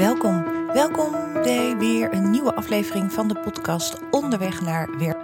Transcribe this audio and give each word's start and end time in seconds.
Welkom, 0.00 0.44
welkom 0.72 1.32
bij 1.32 1.76
weer 1.76 2.12
een 2.12 2.30
nieuwe 2.30 2.54
aflevering 2.54 3.12
van 3.12 3.28
de 3.28 3.40
podcast 3.40 3.98
Onderweg 4.10 4.60
naar 4.60 4.98
Werk. 4.98 5.18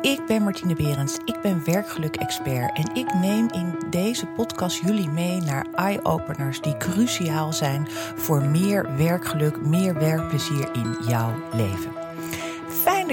Ik 0.00 0.26
ben 0.26 0.42
Martine 0.42 0.74
Berends, 0.74 1.16
ik 1.24 1.40
ben 1.42 1.62
werkgeluk-expert 1.64 2.76
en 2.76 2.94
ik 2.94 3.14
neem 3.14 3.48
in 3.50 3.74
deze 3.90 4.26
podcast 4.26 4.80
jullie 4.80 5.08
mee 5.08 5.40
naar 5.40 5.66
eye-openers 5.74 6.60
die 6.60 6.76
cruciaal 6.76 7.52
zijn 7.52 7.88
voor 8.16 8.42
meer 8.42 8.96
werkgeluk, 8.96 9.60
meer 9.60 9.94
werkplezier 9.94 10.68
in 10.72 10.96
jouw 11.08 11.32
leven. 11.52 11.92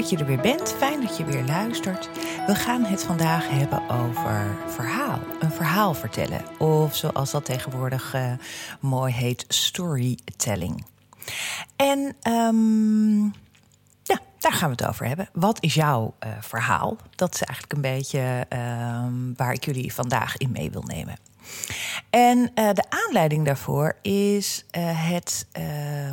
Dat 0.01 0.09
je 0.09 0.17
er 0.17 0.25
weer 0.25 0.41
bent, 0.41 0.73
fijn 0.77 1.01
dat 1.01 1.17
je 1.17 1.25
weer 1.25 1.43
luistert. 1.43 2.09
We 2.47 2.55
gaan 2.55 2.83
het 2.83 3.03
vandaag 3.03 3.49
hebben 3.49 3.89
over 3.89 4.57
verhaal, 4.67 5.19
een 5.39 5.51
verhaal 5.51 5.93
vertellen. 5.93 6.59
Of 6.59 6.95
zoals 6.95 7.31
dat 7.31 7.45
tegenwoordig 7.45 8.15
uh, 8.15 8.31
mooi 8.79 9.13
heet, 9.13 9.45
storytelling. 9.47 10.85
En 11.75 12.15
um, 12.23 13.23
ja, 14.03 14.19
daar 14.39 14.53
gaan 14.53 14.69
we 14.69 14.75
het 14.75 14.87
over 14.87 15.05
hebben. 15.05 15.29
Wat 15.33 15.63
is 15.63 15.73
jouw 15.73 16.15
uh, 16.25 16.31
verhaal? 16.39 16.97
Dat 17.15 17.33
is 17.33 17.41
eigenlijk 17.41 17.73
een 17.73 17.93
beetje 17.93 18.45
um, 18.49 19.33
waar 19.35 19.53
ik 19.53 19.65
jullie 19.65 19.93
vandaag 19.93 20.37
in 20.37 20.51
mee 20.51 20.71
wil 20.71 20.83
nemen. 20.83 21.15
En 22.09 22.37
uh, 22.37 22.69
de 22.73 22.83
aanleiding 22.89 23.45
daarvoor 23.45 23.97
is 24.01 24.65
het, 24.95 25.47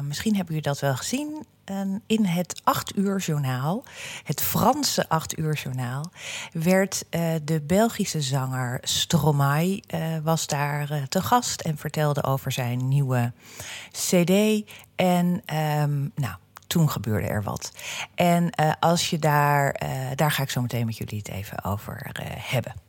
misschien 0.02 0.36
hebben 0.36 0.54
jullie 0.54 0.70
dat 0.70 0.80
wel 0.80 0.96
gezien, 0.96 1.46
in 2.06 2.24
het 2.24 2.60
8 2.64 2.96
uur 2.96 3.18
journaal, 3.18 3.84
het 4.24 4.42
Franse 4.42 5.08
8 5.08 5.38
uur 5.38 5.54
journaal, 5.54 6.10
werd 6.52 7.04
uh, 7.10 7.34
de 7.42 7.60
Belgische 7.60 8.20
zanger 8.20 8.78
Stromae 8.82 9.82
uh, 9.94 10.00
was 10.22 10.46
daar 10.46 10.92
uh, 10.92 11.02
te 11.02 11.22
gast 11.22 11.60
en 11.60 11.76
vertelde 11.76 12.22
over 12.22 12.52
zijn 12.52 12.88
nieuwe 12.88 13.32
CD. 13.90 14.64
En 14.96 15.42
um, 15.54 16.12
nou, 16.14 16.34
toen 16.66 16.90
gebeurde 16.90 17.26
er 17.26 17.42
wat. 17.42 17.72
En 18.14 18.50
als 18.80 19.10
je 19.10 19.18
daar, 19.18 19.80
daar 20.14 20.30
ga 20.30 20.42
ik 20.42 20.50
zo 20.50 20.60
meteen 20.60 20.86
met 20.86 20.96
jullie 20.96 21.18
het 21.18 21.28
even 21.28 21.64
over 21.64 22.10
hebben. 22.38 22.87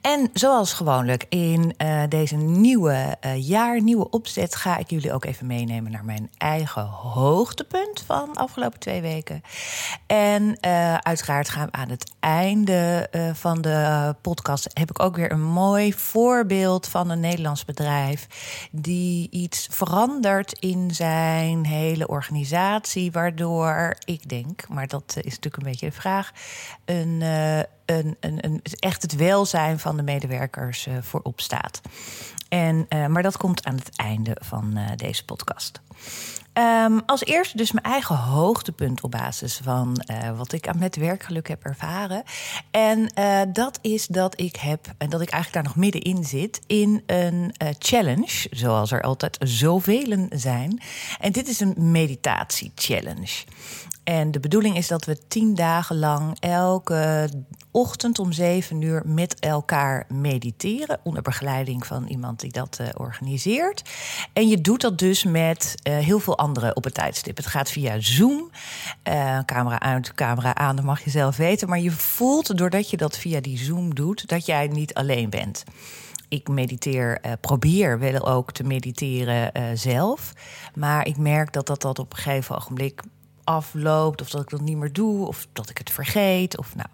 En 0.00 0.30
zoals 0.32 0.72
gewoonlijk 0.72 1.26
in 1.28 1.74
uh, 1.78 2.02
deze 2.08 2.36
nieuwe 2.36 3.16
uh, 3.26 3.48
jaar, 3.48 3.82
nieuwe 3.82 4.10
opzet, 4.10 4.54
ga 4.54 4.76
ik 4.76 4.90
jullie 4.90 5.12
ook 5.12 5.24
even 5.24 5.46
meenemen 5.46 5.92
naar 5.92 6.04
mijn 6.04 6.30
eigen 6.38 6.84
hoogtepunt 6.84 8.02
van 8.06 8.30
de 8.32 8.38
afgelopen 8.38 8.78
twee 8.78 9.00
weken. 9.00 9.42
En 10.06 10.42
uh, 10.42 10.94
uiteraard 10.94 11.48
gaan 11.48 11.66
we 11.66 11.72
aan 11.72 11.88
het 11.88 12.12
einde 12.20 13.08
van 13.34 13.60
de 13.60 14.14
podcast 14.22 14.70
heb 14.72 14.90
ik 14.90 15.02
ook 15.02 15.16
weer 15.16 15.32
een 15.32 15.44
mooi 15.44 15.92
voorbeeld 15.94 16.86
van 16.86 17.10
een 17.10 17.20
Nederlands 17.20 17.64
bedrijf 17.64 18.26
die 18.70 19.30
iets 19.30 19.68
verandert 19.70 20.58
in 20.58 20.94
zijn 20.94 21.66
hele 21.66 22.06
organisatie, 22.08 23.12
waardoor 23.12 23.96
ik 24.04 24.28
denk, 24.28 24.68
maar 24.68 24.86
dat 24.86 25.16
is 25.16 25.24
natuurlijk 25.24 25.56
een 25.56 25.70
beetje 25.70 25.86
de 25.86 25.92
vraag, 25.92 26.32
een 26.84 27.22
een, 27.90 28.16
een, 28.20 28.44
een, 28.44 28.62
echt 28.78 29.02
het 29.02 29.16
welzijn 29.16 29.78
van 29.78 29.96
de 29.96 30.02
medewerkers 30.02 30.86
uh, 30.86 30.94
voorop 31.00 31.40
staat. 31.40 31.80
En, 32.48 32.86
uh, 32.88 33.06
maar 33.06 33.22
dat 33.22 33.36
komt 33.36 33.64
aan 33.64 33.74
het 33.74 33.96
einde 33.96 34.36
van 34.40 34.78
uh, 34.78 34.86
deze 34.96 35.24
podcast. 35.24 35.80
Um, 36.52 37.02
als 37.06 37.24
eerste 37.24 37.56
dus 37.56 37.72
mijn 37.72 37.84
eigen 37.84 38.16
hoogtepunt 38.16 39.00
op 39.00 39.10
basis 39.10 39.60
van 39.62 40.04
wat 40.36 40.52
ik 40.52 40.74
met 40.74 40.96
werkgeluk 40.96 41.48
heb 41.48 41.64
ervaren. 41.64 42.22
En 42.70 43.12
dat 43.52 43.78
is 43.82 44.06
dat 44.06 44.40
ik 44.40 44.56
heb, 44.56 44.86
en 44.98 45.10
dat 45.10 45.20
ik 45.20 45.30
eigenlijk 45.30 45.64
daar 45.64 45.74
nog 45.74 45.84
middenin 45.84 46.24
zit, 46.24 46.60
in 46.66 47.02
een 47.06 47.54
challenge, 47.78 48.46
zoals 48.50 48.90
er 48.90 49.02
altijd 49.02 49.36
zoveel 49.40 50.26
zijn. 50.30 50.82
En 51.20 51.32
dit 51.32 51.48
is 51.48 51.60
een 51.60 51.74
meditatie-challenge. 51.76 53.44
En 54.08 54.30
de 54.30 54.40
bedoeling 54.40 54.76
is 54.76 54.88
dat 54.88 55.04
we 55.04 55.18
tien 55.28 55.54
dagen 55.54 55.98
lang 55.98 56.36
elke 56.40 57.30
ochtend 57.70 58.18
om 58.18 58.32
zeven 58.32 58.82
uur 58.82 59.02
met 59.06 59.38
elkaar 59.38 60.04
mediteren. 60.08 61.00
Onder 61.02 61.22
begeleiding 61.22 61.86
van 61.86 62.06
iemand 62.06 62.40
die 62.40 62.52
dat 62.52 62.78
uh, 62.80 62.86
organiseert. 62.94 63.82
En 64.32 64.48
je 64.48 64.60
doet 64.60 64.80
dat 64.80 64.98
dus 64.98 65.24
met 65.24 65.74
uh, 65.82 65.98
heel 65.98 66.18
veel 66.18 66.38
anderen 66.38 66.76
op 66.76 66.84
het 66.84 66.94
tijdstip. 66.94 67.36
Het 67.36 67.46
gaat 67.46 67.70
via 67.70 68.00
Zoom. 68.00 68.50
Uh, 69.08 69.38
camera 69.44 69.80
uit, 69.80 70.14
camera 70.14 70.54
aan, 70.54 70.76
dat 70.76 70.84
mag 70.84 71.04
je 71.04 71.10
zelf 71.10 71.36
weten. 71.36 71.68
Maar 71.68 71.80
je 71.80 71.90
voelt 71.90 72.58
doordat 72.58 72.90
je 72.90 72.96
dat 72.96 73.18
via 73.18 73.40
die 73.40 73.58
Zoom 73.58 73.94
doet, 73.94 74.28
dat 74.28 74.46
jij 74.46 74.66
niet 74.66 74.94
alleen 74.94 75.30
bent 75.30 75.64
ik 76.30 76.48
mediteer, 76.48 77.20
probeer 77.40 77.98
wel 77.98 78.28
ook 78.28 78.52
te 78.52 78.64
mediteren 78.64 79.78
zelf. 79.78 80.32
Maar 80.74 81.06
ik 81.06 81.16
merk 81.16 81.52
dat 81.52 81.66
dat, 81.66 81.82
dat 81.82 81.98
op 81.98 82.12
een 82.12 82.18
gegeven 82.18 82.56
ogenblik 82.56 83.02
afloopt, 83.48 84.20
of 84.20 84.30
dat 84.30 84.40
ik 84.42 84.50
dat 84.50 84.60
niet 84.60 84.76
meer 84.76 84.92
doe, 84.92 85.26
of 85.26 85.46
dat 85.52 85.70
ik 85.70 85.78
het 85.78 85.90
vergeet. 85.90 86.58
Of 86.58 86.74
nou. 86.74 86.88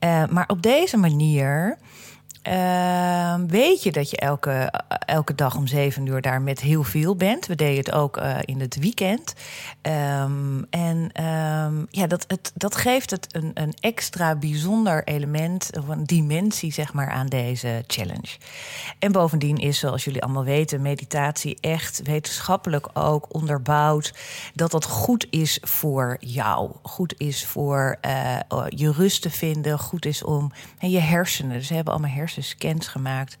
Uh, 0.00 0.28
maar 0.32 0.44
op 0.48 0.62
deze 0.62 0.96
manier 0.96 1.78
uh, 2.48 3.34
weet 3.46 3.82
je 3.82 3.92
dat 3.92 4.10
je 4.10 4.16
elke, 4.16 4.72
elke 4.88 5.34
dag 5.34 5.56
om 5.56 5.66
zeven 5.66 6.06
uur 6.06 6.20
daar 6.20 6.42
met 6.42 6.60
heel 6.60 6.82
veel 6.82 7.16
bent. 7.16 7.46
We 7.46 7.54
deden 7.54 7.76
het 7.76 7.92
ook 7.92 8.16
uh, 8.16 8.36
in 8.44 8.60
het 8.60 8.76
weekend. 8.78 9.34
Um, 9.82 10.66
en 10.70 11.24
um, 11.24 11.86
ja, 11.90 12.06
dat, 12.06 12.24
het, 12.28 12.52
dat 12.54 12.76
geeft 12.76 13.10
het 13.10 13.34
een, 13.34 13.50
een 13.54 13.74
extra 13.80 14.36
bijzonder 14.36 15.04
element, 15.04 15.70
of 15.78 15.88
een 15.88 16.04
dimensie 16.04 16.72
zeg 16.72 16.92
maar, 16.92 17.10
aan 17.10 17.26
deze 17.26 17.84
challenge. 17.86 18.36
En 18.98 19.12
bovendien 19.12 19.56
is, 19.56 19.78
zoals 19.78 20.04
jullie 20.04 20.22
allemaal 20.22 20.44
weten, 20.44 20.82
meditatie 20.82 21.58
echt 21.60 22.00
wetenschappelijk 22.02 22.88
ook 22.92 23.34
onderbouwd 23.34 24.14
dat 24.54 24.70
dat 24.70 24.84
goed 24.84 25.26
is 25.30 25.58
voor 25.62 26.16
jou. 26.20 26.70
Goed 26.82 27.14
is 27.16 27.46
voor 27.46 27.98
uh, 28.06 28.38
je 28.68 28.92
rust 28.92 29.22
te 29.22 29.30
vinden, 29.30 29.78
goed 29.78 30.06
is 30.06 30.24
om 30.24 30.52
en 30.78 30.90
je 30.90 31.00
hersenen. 31.00 31.56
Dus 31.56 31.68
hebben 31.68 31.92
allemaal 31.92 32.10
hersenen 32.10 32.35
scans 32.42 32.86
gemaakt. 32.86 33.36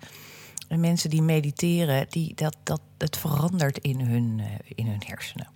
En 0.68 0.80
mensen 0.80 1.10
die 1.10 1.22
mediteren, 1.22 2.06
die, 2.08 2.34
dat, 2.34 2.56
dat, 2.62 2.80
het 2.98 3.16
verandert 3.16 3.78
in 3.78 4.00
hun, 4.00 4.38
uh, 4.38 4.46
in 4.74 4.86
hun 4.86 5.02
hersenen. 5.06 5.54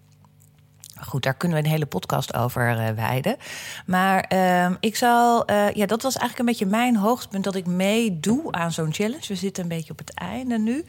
Goed, 1.00 1.22
daar 1.22 1.34
kunnen 1.34 1.58
we 1.58 1.64
een 1.64 1.70
hele 1.70 1.86
podcast 1.86 2.34
over 2.34 2.70
uh, 2.70 2.88
wijden. 2.88 3.36
Maar 3.86 4.32
uh, 4.32 4.70
ik 4.80 4.96
zal, 4.96 5.50
uh, 5.50 5.70
ja, 5.70 5.86
dat 5.86 6.02
was 6.02 6.16
eigenlijk 6.16 6.38
een 6.38 6.44
beetje 6.44 6.76
mijn 6.76 6.96
hoogtepunt 6.96 7.44
dat 7.44 7.54
ik 7.54 7.66
meedoe 7.66 8.52
aan 8.52 8.72
zo'n 8.72 8.92
challenge. 8.92 9.26
We 9.28 9.34
zitten 9.34 9.62
een 9.62 9.68
beetje 9.68 9.92
op 9.92 9.98
het 9.98 10.14
einde 10.14 10.58
nu, 10.58 10.84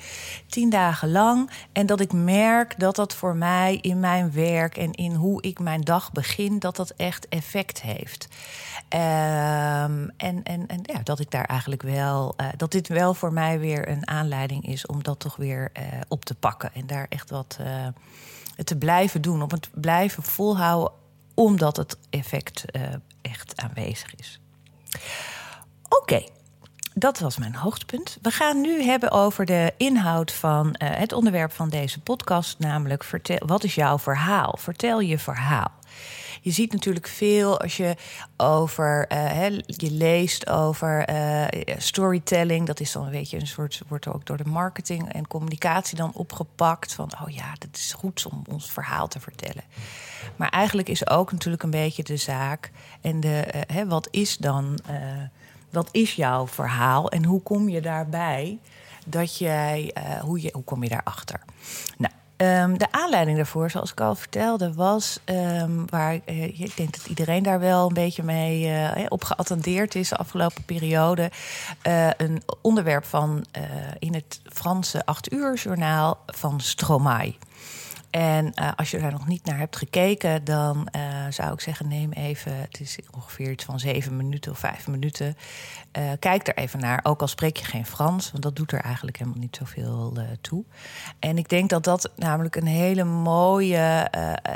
tien 0.48 0.70
dagen 0.70 1.12
lang. 1.12 1.50
En 1.72 1.86
dat 1.86 2.00
ik 2.00 2.14
merk 2.14 2.80
dat 2.80 2.96
dat 2.96 3.14
voor 3.14 3.36
mij 3.36 3.78
in 3.82 4.00
mijn 4.00 4.32
werk 4.32 4.78
en 4.78 4.92
in 4.92 5.14
hoe 5.14 5.42
ik 5.42 5.60
mijn 5.60 5.82
dag 5.82 6.12
begin, 6.12 6.60
dat 6.60 6.76
dat 6.76 6.94
echt 6.98 7.28
effect 7.30 7.82
heeft. 7.82 8.28
Um, 8.94 10.10
en 10.18 10.44
en, 10.44 10.68
en 10.68 10.80
ja, 10.84 11.00
dat 11.04 11.20
ik 11.20 11.32
daar 11.32 11.46
eigenlijk 11.46 11.82
wel, 11.82 12.34
uh, 12.42 12.48
dat 12.58 12.72
dit 12.72 12.88
wel 12.88 13.14
voor 13.14 13.34
mij 13.34 13.60
weer 13.60 13.90
een 13.90 14.08
aanleiding 14.08 14.68
is 14.68 14.86
om 14.86 15.04
dat 15.04 15.20
toch 15.20 15.36
weer 15.36 15.72
uh, 15.80 15.84
op 16.08 16.26
te 16.26 16.36
pakken. 16.36 16.74
En 16.74 16.88
daar 16.88 17.06
echt 17.10 17.30
wat 17.30 17.58
uh, 17.62 17.88
te 18.64 18.78
blijven 18.78 19.22
doen, 19.22 19.42
om 19.42 19.50
het 19.52 19.70
blijven 19.74 20.24
volhouden, 20.24 20.92
omdat 21.34 21.78
het 21.78 21.98
effect 22.10 22.66
echt 23.22 23.62
aanwezig 23.62 24.16
is. 24.16 24.40
Oké. 25.90 26.24
Dat 26.94 27.20
was 27.20 27.38
mijn 27.38 27.56
hoogtepunt. 27.56 28.18
We 28.22 28.32
gaan 28.32 28.62
nu 28.62 28.84
hebben 28.84 29.12
over 29.12 29.46
de 29.46 29.74
inhoud 29.78 30.32
van 30.32 30.68
uh, 30.68 30.90
het 30.90 31.14
onderwerp 31.14 31.52
van 31.52 31.70
deze 31.70 32.00
podcast, 32.00 32.60
namelijk 32.60 33.04
vertel, 33.04 33.40
wat 33.46 33.64
is 33.64 33.76
jouw 33.76 34.00
verhaal? 34.00 34.56
Vertel 34.60 35.00
je 35.00 35.18
verhaal. 35.18 35.72
Je 36.42 36.52
ziet 36.52 36.72
natuurlijk 36.72 37.08
veel 37.08 37.62
als 37.62 37.78
je 37.78 37.96
over, 38.38 39.06
hè, 39.08 39.46
je 39.66 39.92
leest 39.92 40.50
over 40.50 41.10
uh, 41.10 41.46
storytelling. 41.78 42.68
Dat 42.68 42.80
is 42.80 42.92
dan 42.92 43.06
een 43.06 43.12
beetje 43.12 43.40
een 43.40 43.48
soort, 43.48 43.82
wordt 43.88 44.08
ook 44.08 44.26
door 44.26 44.38
de 44.38 44.46
marketing 44.46 45.14
en 45.14 45.28
communicatie 45.28 45.98
dan 45.98 46.12
opgepakt. 46.14 46.94
Van, 46.94 47.12
oh 47.24 47.30
ja, 47.30 47.54
dat 47.58 47.70
is 47.74 47.94
goed 47.94 48.26
om 48.32 48.44
ons 48.50 48.72
verhaal 48.72 49.08
te 49.08 49.20
vertellen. 49.20 49.64
Maar 50.36 50.50
eigenlijk 50.50 50.90
is 50.90 51.08
ook 51.08 51.32
natuurlijk 51.32 51.64
een 51.64 51.70
beetje 51.70 52.04
de 52.04 52.18
zaak. 52.18 52.72
En 53.02 53.20
de, 53.20 53.64
wat 53.88 54.08
is 54.12 54.38
dan, 54.38 54.80
wat 55.72 55.90
is 55.92 56.14
jouw 56.14 56.48
verhaal 56.48 57.10
en 57.10 57.26
hoe 57.26 57.42
kom 57.42 57.70
je 57.70 57.82
daarbij? 57.82 58.60
Dat 59.06 59.38
jij, 59.38 59.94
hoe, 60.22 60.42
je, 60.42 60.50
hoe 60.54 60.64
kom 60.64 60.84
je 60.84 60.90
daarachter? 60.90 61.40
Nou, 61.98 62.14
Um, 62.42 62.78
de 62.78 62.92
aanleiding 62.92 63.38
daarvoor, 63.38 63.70
zoals 63.70 63.92
ik 63.92 64.02
al 64.02 64.16
vertelde, 64.16 64.74
was 64.74 65.20
um, 65.26 65.86
waar 65.90 66.20
uh, 66.26 66.44
ik 66.44 66.78
denk 66.78 66.98
dat 66.98 67.06
iedereen 67.06 67.44
daar 67.44 67.60
wel 67.60 67.88
een 67.88 67.94
beetje 67.94 68.24
mee 68.24 68.66
uh, 68.66 69.06
op 69.10 69.24
geattendeerd 69.24 69.96
is 69.96 70.10
de 70.10 70.16
afgelopen 70.16 70.64
periode. 70.64 71.32
Een 72.18 72.44
onderwerp 72.62 73.06
van 73.06 73.46
in 74.00 74.14
het 74.14 74.42
Franse 74.44 75.06
8 75.06 75.34
uur 75.34 75.56
journaal 75.56 76.20
van 76.26 76.60
Stromae. 76.60 77.36
En 78.12 78.52
uh, 78.56 78.72
als 78.76 78.92
je 78.92 79.00
daar 79.00 79.12
nog 79.12 79.28
niet 79.28 79.46
naar 79.46 79.58
hebt 79.58 79.76
gekeken, 79.76 80.44
dan 80.44 80.88
uh, 80.96 81.02
zou 81.30 81.54
ik 81.54 81.62
zeggen: 81.62 81.88
neem 81.88 82.12
even, 82.12 82.56
het 82.56 82.80
is 82.80 82.98
ongeveer 83.16 83.52
iets 83.52 83.64
van 83.64 83.80
zeven 83.80 84.18
minuten 84.18 84.52
of 84.52 84.60
vijf 84.60 84.88
minuten. 84.88 85.38
Uh, 85.98 86.12
kijk 86.20 86.48
er 86.48 86.58
even 86.58 86.80
naar, 86.80 87.00
ook 87.04 87.22
al 87.22 87.28
spreek 87.28 87.58
je 87.58 87.66
geen 87.66 87.86
Frans, 87.86 88.32
want 88.32 88.44
dat 88.44 88.56
doet 88.56 88.72
er 88.72 88.82
eigenlijk 88.82 89.18
helemaal 89.18 89.40
niet 89.40 89.56
zoveel 89.56 90.18
toe. 90.42 90.64
En 91.20 91.38
ik 91.38 91.50
denk 91.50 91.70
dat 91.70 91.84
dat 91.84 92.12
namelijk 92.16 92.56
een 92.56 92.68
hele 92.68 93.04
mooie 93.04 94.10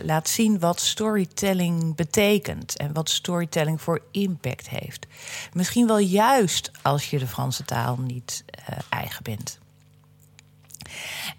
laat 0.03 0.29
zien 0.29 0.59
wat 0.59 0.79
storytelling 0.79 1.95
betekent 1.95 2.77
en 2.77 2.93
wat 2.93 3.09
storytelling 3.09 3.81
voor 3.81 4.01
impact 4.11 4.69
heeft. 4.69 5.07
Misschien 5.53 5.87
wel 5.87 5.99
juist 5.99 6.71
als 6.81 7.09
je 7.09 7.19
de 7.19 7.27
Franse 7.27 7.63
taal 7.63 7.97
niet 7.97 8.43
eigen 8.89 9.23
bent. 9.23 9.59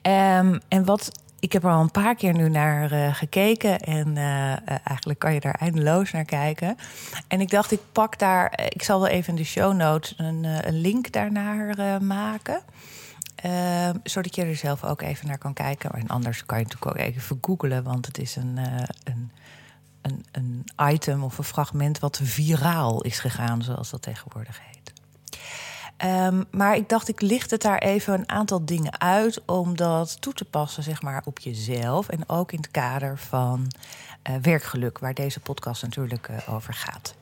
Um, 0.02 0.60
en 0.68 0.84
wat 0.84 1.10
ik 1.46 1.52
heb 1.52 1.64
er 1.64 1.70
al 1.70 1.80
een 1.80 1.90
paar 1.90 2.14
keer 2.14 2.34
nu 2.34 2.48
naar 2.48 2.92
uh, 2.92 3.14
gekeken. 3.14 3.80
En 3.80 4.16
uh, 4.16 4.68
eigenlijk 4.68 5.18
kan 5.18 5.34
je 5.34 5.40
daar 5.40 5.54
eindeloos 5.54 6.12
naar 6.12 6.24
kijken. 6.24 6.76
En 7.28 7.40
ik 7.40 7.50
dacht, 7.50 7.72
ik 7.72 7.80
pak 7.92 8.18
daar. 8.18 8.60
Ik 8.68 8.82
zal 8.82 9.00
wel 9.00 9.08
even 9.08 9.28
in 9.28 9.36
de 9.36 9.44
show 9.44 9.76
notes 9.76 10.14
een, 10.16 10.44
een 10.44 10.80
link 10.80 11.12
daarnaar 11.12 12.02
maken. 12.02 12.60
Uh, 13.44 13.88
zodat 14.02 14.34
je 14.34 14.44
er 14.44 14.56
zelf 14.56 14.84
ook 14.84 15.02
even 15.02 15.26
naar 15.26 15.38
kan 15.38 15.52
kijken. 15.52 15.90
En 15.90 16.06
anders 16.06 16.46
kan 16.46 16.58
je 16.58 16.64
natuurlijk 16.64 16.90
ook 16.90 17.06
even 17.06 17.38
googlen. 17.40 17.82
Want 17.82 18.06
het 18.06 18.18
is 18.18 18.36
een, 18.36 18.58
een, 20.02 20.24
een 20.32 20.64
item 20.90 21.22
of 21.22 21.38
een 21.38 21.44
fragment 21.44 21.98
wat 21.98 22.20
viraal 22.22 23.02
is 23.02 23.18
gegaan, 23.18 23.62
zoals 23.62 23.90
dat 23.90 24.02
tegenwoordig 24.02 24.60
heet. 24.72 24.92
Um, 26.04 26.44
maar 26.50 26.76
ik 26.76 26.88
dacht, 26.88 27.08
ik 27.08 27.20
licht 27.20 27.50
het 27.50 27.62
daar 27.62 27.78
even 27.78 28.14
een 28.14 28.28
aantal 28.28 28.64
dingen 28.64 29.00
uit 29.00 29.42
om 29.46 29.76
dat 29.76 30.20
toe 30.20 30.32
te 30.32 30.44
passen, 30.44 30.82
zeg 30.82 31.02
maar, 31.02 31.22
op 31.24 31.38
jezelf. 31.38 32.08
En 32.08 32.28
ook 32.28 32.52
in 32.52 32.58
het 32.58 32.70
kader 32.70 33.18
van 33.18 33.72
uh, 34.30 34.36
werkgeluk, 34.36 34.98
waar 34.98 35.14
deze 35.14 35.40
podcast 35.40 35.82
natuurlijk 35.82 36.28
uh, 36.28 36.54
over 36.54 36.74
gaat. 36.74 37.14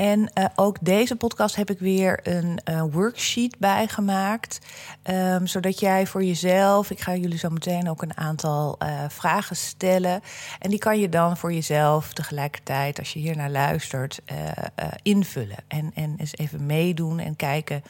En 0.00 0.30
uh, 0.34 0.44
ook 0.54 0.76
deze 0.80 1.16
podcast 1.16 1.56
heb 1.56 1.70
ik 1.70 1.78
weer 1.78 2.20
een 2.22 2.60
uh, 2.70 2.82
worksheet 2.90 3.58
bijgemaakt. 3.58 4.58
Um, 5.10 5.46
zodat 5.46 5.80
jij 5.80 6.06
voor 6.06 6.24
jezelf, 6.24 6.90
ik 6.90 7.00
ga 7.00 7.16
jullie 7.16 7.38
zo 7.38 7.48
meteen 7.48 7.90
ook 7.90 8.02
een 8.02 8.16
aantal 8.16 8.78
uh, 8.82 9.04
vragen 9.08 9.56
stellen. 9.56 10.20
En 10.58 10.70
die 10.70 10.78
kan 10.78 11.00
je 11.00 11.08
dan 11.08 11.36
voor 11.36 11.52
jezelf 11.52 12.12
tegelijkertijd, 12.12 12.98
als 12.98 13.12
je 13.12 13.18
hier 13.18 13.36
naar 13.36 13.50
luistert, 13.50 14.20
invullen. 15.02 15.58
En, 15.68 15.90
en 15.94 16.14
eens 16.16 16.36
even 16.36 16.66
meedoen 16.66 17.18
en 17.18 17.36
kijken. 17.36 17.82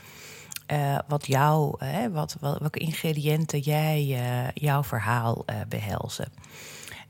wat 1.09 1.27
jou, 1.27 1.79
wat, 2.12 2.37
welke 2.41 2.79
ingrediënten 2.79 3.59
jij 3.59 4.21
jouw 4.55 4.83
verhaal 4.83 5.45
behelzen. 5.69 6.33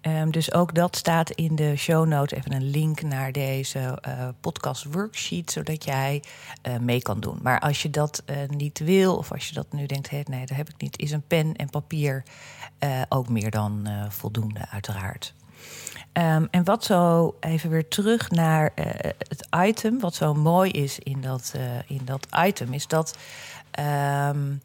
Um, 0.03 0.31
dus 0.31 0.53
ook 0.53 0.75
dat 0.75 0.97
staat 0.97 1.31
in 1.31 1.57
de 1.57 1.77
show 1.77 2.07
notes. 2.07 2.39
Even 2.39 2.53
een 2.53 2.71
link 2.71 3.03
naar 3.03 3.33
deze 3.33 3.99
uh, 4.09 4.29
podcast 4.41 4.85
worksheet, 4.85 5.51
zodat 5.51 5.85
jij 5.85 6.23
uh, 6.69 6.77
mee 6.79 7.03
kan 7.03 7.21
doen. 7.21 7.39
Maar 7.43 7.61
als 7.61 7.83
je 7.83 7.91
dat 7.91 8.23
uh, 8.27 8.37
niet 8.49 8.79
wil, 8.79 9.17
of 9.17 9.33
als 9.33 9.49
je 9.49 9.55
dat 9.55 9.73
nu 9.73 9.87
denkt, 9.87 10.11
hey, 10.11 10.25
nee, 10.29 10.47
dat 10.47 10.57
heb 10.57 10.69
ik 10.69 10.81
niet, 10.81 10.99
is 10.99 11.11
een 11.11 11.27
pen 11.27 11.57
en 11.57 11.71
papier 11.71 12.23
ook 13.09 13.29
meer 13.29 13.51
dan 13.51 13.89
voldoende, 14.09 14.69
uiteraard. 14.71 15.35
Um, 16.13 16.49
en 16.51 16.65
wat 16.65 16.85
zo 16.85 17.35
even 17.41 17.71
weer 17.71 17.89
terug 17.89 18.31
naar 18.31 18.73
het 19.29 19.47
item, 19.57 20.01
wat 20.01 20.15
zo 20.15 20.35
mooi 20.35 20.71
is 20.71 20.99
in 20.99 21.21
dat, 21.21 21.55
in 21.87 22.01
dat 22.05 22.27
item, 22.45 22.73
is 22.73 22.87
dat. 22.87 23.17
Um, 24.29 24.61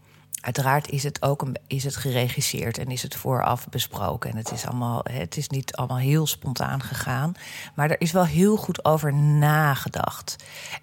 Uiteraard 0.45 0.89
is 0.89 1.03
het 1.03 1.21
ook 1.21 1.41
een, 1.41 1.55
is 1.67 1.83
het 1.83 1.95
geregisseerd 1.95 2.77
en 2.77 2.87
is 2.87 3.01
het 3.01 3.15
vooraf 3.15 3.69
besproken. 3.69 4.29
En 4.29 4.37
het 4.37 4.51
is, 4.51 4.65
allemaal, 4.65 5.01
het 5.11 5.37
is 5.37 5.49
niet 5.49 5.75
allemaal 5.75 5.97
heel 5.97 6.27
spontaan 6.27 6.81
gegaan. 6.81 7.33
Maar 7.73 7.89
er 7.89 8.01
is 8.01 8.11
wel 8.11 8.25
heel 8.25 8.57
goed 8.57 8.85
over 8.85 9.13
nagedacht. 9.13 10.35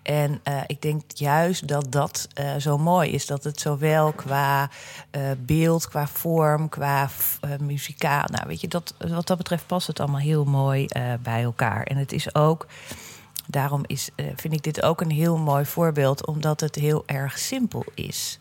En 0.03 0.41
uh, 0.44 0.61
ik 0.67 0.82
denk 0.82 1.03
juist 1.14 1.69
dat 1.69 1.93
dat 1.93 2.29
uh, 2.41 2.56
zo 2.56 2.79
mooi 2.79 3.11
is. 3.11 3.26
Dat 3.26 3.44
het 3.44 3.61
zowel 3.61 4.12
qua 4.12 4.70
uh, 5.11 5.23
beeld, 5.38 5.88
qua 5.88 6.06
vorm, 6.06 6.69
qua 6.69 7.11
muzikaal. 7.61 8.25
Nou, 8.26 8.47
weet 8.47 8.61
je, 8.61 8.69
dat, 8.69 8.94
wat 8.99 9.26
dat 9.26 9.37
betreft 9.37 9.67
past 9.67 9.87
het 9.87 10.00
allemaal 10.00 10.20
heel 10.20 10.44
mooi 10.44 10.87
bij 11.23 11.43
elkaar. 11.43 11.82
En 11.82 11.97
het 11.97 12.12
is 12.12 12.35
ook. 12.35 12.67
Daarom 13.47 13.82
is, 13.87 14.11
vind 14.37 14.55
ik 14.55 14.62
dit 14.62 14.82
ook 14.82 15.00
een 15.00 15.11
heel 15.11 15.37
mooi 15.37 15.64
voorbeeld, 15.64 16.26
omdat 16.26 16.61
het 16.61 16.75
heel 16.75 17.03
erg 17.06 17.38
simpel 17.38 17.85
is. 17.94 18.38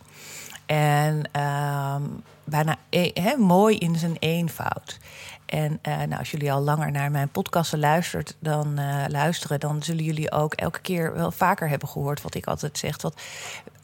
En 0.72 1.42
um, 1.42 2.24
bijna 2.44 2.76
e 2.90 3.36
mooi 3.38 3.78
in 3.78 3.96
zijn 3.96 4.16
eenvoud. 4.20 4.98
En 5.46 5.80
uh, 5.88 5.98
nou, 5.98 6.18
als 6.18 6.32
jullie 6.32 6.52
al 6.52 6.62
langer 6.62 6.92
naar 6.92 7.12
mijn 7.12 7.30
podcasten 7.30 7.80
luistert, 7.80 8.36
dan, 8.40 8.80
uh, 8.80 9.04
luisteren, 9.08 9.60
dan 9.60 9.84
zullen 9.84 10.04
jullie 10.04 10.32
ook 10.32 10.54
elke 10.54 10.80
keer 10.82 11.14
wel 11.14 11.32
vaker 11.32 11.70
hebben 11.70 11.88
gehoord 11.88 12.22
wat 12.22 12.36
ik 12.36 12.46
altijd 12.46 12.78
zeg. 12.78 12.98
Dat 12.98 13.22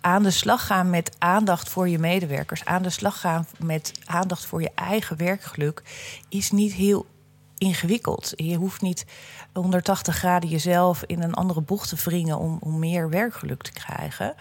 aan 0.01 0.23
de 0.23 0.31
slag 0.31 0.65
gaan 0.65 0.89
met 0.89 1.15
aandacht 1.17 1.69
voor 1.69 1.89
je 1.89 1.99
medewerkers, 1.99 2.65
aan 2.65 2.83
de 2.83 2.89
slag 2.89 3.19
gaan 3.19 3.47
met 3.57 3.91
aandacht 4.05 4.45
voor 4.45 4.61
je 4.61 4.71
eigen 4.75 5.17
werkgeluk, 5.17 5.81
is 6.29 6.51
niet 6.51 6.73
heel 6.73 7.05
ingewikkeld. 7.57 8.33
Je 8.35 8.55
hoeft 8.55 8.81
niet 8.81 9.05
180 9.53 10.15
graden 10.15 10.49
jezelf 10.49 11.03
in 11.05 11.21
een 11.21 11.33
andere 11.33 11.61
bocht 11.61 11.89
te 11.89 11.95
wringen 12.03 12.37
om, 12.37 12.57
om 12.61 12.79
meer 12.79 13.09
werkgeluk 13.09 13.63
te 13.63 13.71
krijgen. 13.71 14.35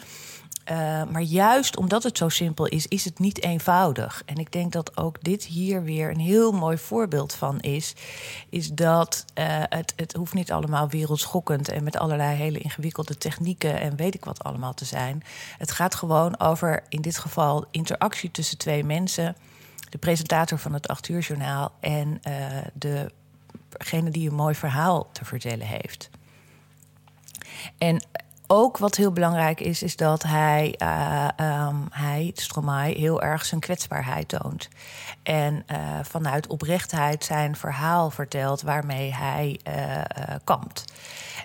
Uh, 0.71 1.03
maar 1.11 1.23
juist 1.23 1.77
omdat 1.77 2.03
het 2.03 2.19
zo 2.19 2.29
simpel 2.29 2.67
is, 2.67 2.87
is 2.87 3.05
het 3.05 3.19
niet 3.19 3.43
eenvoudig. 3.43 4.23
En 4.25 4.37
ik 4.37 4.53
denk 4.53 4.73
dat 4.73 4.97
ook 4.97 5.23
dit 5.23 5.45
hier 5.45 5.83
weer 5.83 6.11
een 6.11 6.21
heel 6.21 6.53
mooi 6.53 6.79
voorbeeld 6.79 7.35
van 7.35 7.61
is. 7.61 7.95
Is 8.49 8.71
dat 8.71 9.25
uh, 9.35 9.45
het, 9.49 9.93
het 9.97 10.13
hoeft 10.13 10.35
niet 10.35 10.53
allemaal 10.53 10.89
wereldschokkend 10.89 11.69
en 11.69 11.85
met 11.85 11.97
allerlei 11.97 12.37
hele 12.37 12.59
ingewikkelde 12.59 13.19
technieken 13.19 13.81
en 13.81 13.97
weet 13.97 14.15
ik 14.15 14.25
wat 14.25 14.45
allemaal 14.45 14.75
te 14.75 14.85
zijn. 14.85 15.23
Het 15.59 15.71
gaat 15.71 15.95
gewoon 15.95 16.41
over, 16.41 16.83
in 16.89 17.01
dit 17.01 17.19
geval, 17.19 17.65
interactie 17.71 18.31
tussen 18.31 18.59
twee 18.59 18.85
mensen. 18.85 19.37
De 19.91 19.99
presentator 19.99 20.59
van 20.59 20.73
het 20.73 20.89
8 20.89 21.09
uur 21.09 21.21
journaal 21.21 21.73
en 21.81 22.21
uh, 22.29 22.97
degene 23.79 24.11
die 24.11 24.29
een 24.29 24.35
mooi 24.35 24.55
verhaal 24.55 25.09
te 25.13 25.25
vertellen 25.25 25.67
heeft. 25.67 26.11
En 27.79 28.03
ook 28.47 28.79
wat 28.79 28.97
heel 28.97 29.13
belangrijk 29.13 29.61
is, 29.61 29.83
is 29.83 29.97
dat 29.97 30.23
hij, 30.23 30.75
uh, 30.83 31.69
hij 31.91 32.31
Stromae, 32.35 32.95
heel 32.95 33.23
erg 33.23 33.45
zijn 33.45 33.61
kwetsbaarheid 33.61 34.29
toont. 34.29 34.69
En 35.23 35.65
uh, 35.71 35.79
vanuit 36.03 36.47
oprechtheid 36.47 37.25
zijn 37.25 37.57
verhaal 37.57 38.11
vertelt 38.11 38.63
waarmee 38.63 39.15
hij 39.15 39.61
uh, 39.69 40.01
kampt. 40.45 40.85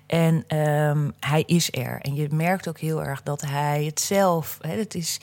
En 0.05 0.57
um, 0.57 1.13
hij 1.19 1.43
is 1.45 1.71
er. 1.71 2.01
En 2.01 2.15
je 2.15 2.27
merkt 2.31 2.67
ook 2.67 2.79
heel 2.79 3.03
erg 3.03 3.23
dat 3.23 3.41
hij 3.41 3.83
het 3.83 3.99
zelf. 3.99 4.57
Het 4.61 4.95
is, 4.95 5.19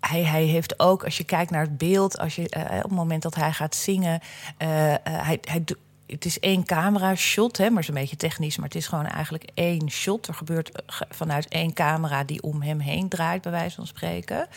hij, 0.00 0.22
hij, 0.22 0.44
heeft 0.44 0.80
ook, 0.80 1.04
als 1.04 1.16
je 1.16 1.24
kijkt 1.24 1.50
naar 1.50 1.62
het 1.62 1.78
beeld, 1.78 2.18
als 2.18 2.34
je, 2.34 2.44
op 2.76 2.82
het 2.82 2.90
moment 2.90 3.22
dat 3.22 3.34
hij 3.34 3.52
gaat 3.52 3.74
zingen, 3.74 4.20
hij, 4.56 5.38
hij, 5.40 5.64
het 6.08 6.24
is 6.24 6.40
één 6.40 6.64
camera 6.64 7.14
shot, 7.14 7.56
hè, 7.56 7.70
maar 7.70 7.82
is 7.82 7.88
een 7.88 7.94
beetje 7.94 8.16
technisch, 8.16 8.56
maar 8.56 8.66
het 8.66 8.76
is 8.76 8.86
gewoon 8.86 9.06
eigenlijk 9.06 9.48
één 9.54 9.90
shot. 9.90 10.26
Er 10.26 10.34
gebeurt 10.34 10.70
eh, 10.70 11.00
vanuit 11.08 11.48
één 11.48 11.72
camera 11.72 12.24
die 12.24 12.42
om 12.42 12.62
hem 12.62 12.80
heen 12.80 13.08
draait, 13.08 13.42
bij 13.42 13.52
wijze 13.52 13.76
van 13.76 13.86
spreken. 13.86 14.48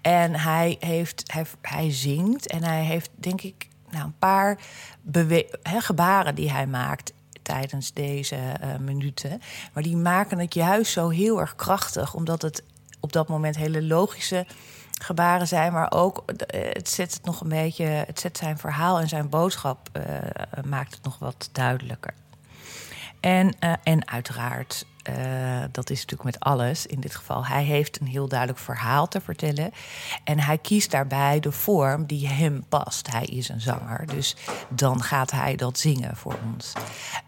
En 0.00 0.34
hij, 0.34 0.76
heeft, 0.80 1.22
hij, 1.32 1.44
hij 1.60 1.92
zingt 1.92 2.46
en 2.46 2.62
hij 2.62 2.84
heeft, 2.84 3.10
denk 3.14 3.40
ik, 3.40 3.68
nou, 3.90 4.04
een 4.04 4.18
paar 4.18 4.58
hè, 5.62 5.80
gebaren 5.80 6.34
die 6.34 6.50
hij 6.50 6.66
maakt 6.66 7.12
tijdens 7.42 7.92
deze 7.92 8.36
uh, 8.36 8.76
minuten. 8.76 9.40
Maar 9.72 9.82
die 9.82 9.96
maken 9.96 10.38
het 10.38 10.54
juist 10.54 10.92
zo 10.92 11.08
heel 11.08 11.40
erg 11.40 11.56
krachtig, 11.56 12.14
omdat 12.14 12.42
het 12.42 12.62
op 13.00 13.12
dat 13.12 13.28
moment 13.28 13.56
hele 13.56 13.82
logische 13.82 14.46
gebaren 15.04 15.48
zijn, 15.48 15.72
maar 15.72 15.92
ook 15.92 16.22
eh, 16.26 16.60
het 16.72 16.88
zet 16.88 17.12
het 17.12 17.24
nog 17.24 17.40
een 17.40 17.48
beetje, 17.48 17.84
het 17.84 18.20
zet 18.20 18.38
zijn 18.38 18.58
verhaal 18.58 19.00
en 19.00 19.08
zijn 19.08 19.28
boodschap 19.28 19.88
uh, 19.92 20.04
maakt 20.64 20.94
het 20.94 21.02
nog 21.02 21.18
wat 21.18 21.48
duidelijker. 21.52 22.14
En, 23.20 23.56
uh, 23.60 23.72
en 23.82 24.08
uiteraard, 24.08 24.86
dat 25.70 25.90
is 25.90 26.00
natuurlijk 26.00 26.24
met 26.24 26.40
alles 26.40 26.86
in 26.86 27.00
dit 27.00 27.14
geval, 27.14 27.46
hij 27.46 27.64
heeft 27.64 28.00
een 28.00 28.06
heel 28.06 28.28
duidelijk 28.28 28.58
verhaal 28.58 29.08
te 29.08 29.20
vertellen. 29.20 29.70
En 30.24 30.40
hij 30.40 30.58
kiest 30.58 30.90
daarbij 30.90 31.40
de 31.40 31.52
vorm 31.52 32.06
die 32.06 32.28
hem 32.28 32.64
past. 32.68 33.10
Hij 33.10 33.24
is 33.24 33.48
een 33.48 33.60
zanger, 33.60 34.06
dus 34.06 34.36
dan 34.68 35.02
gaat 35.02 35.30
hij 35.30 35.56
dat 35.56 35.78
zingen 35.78 36.16
voor 36.16 36.38
ons. 36.44 36.72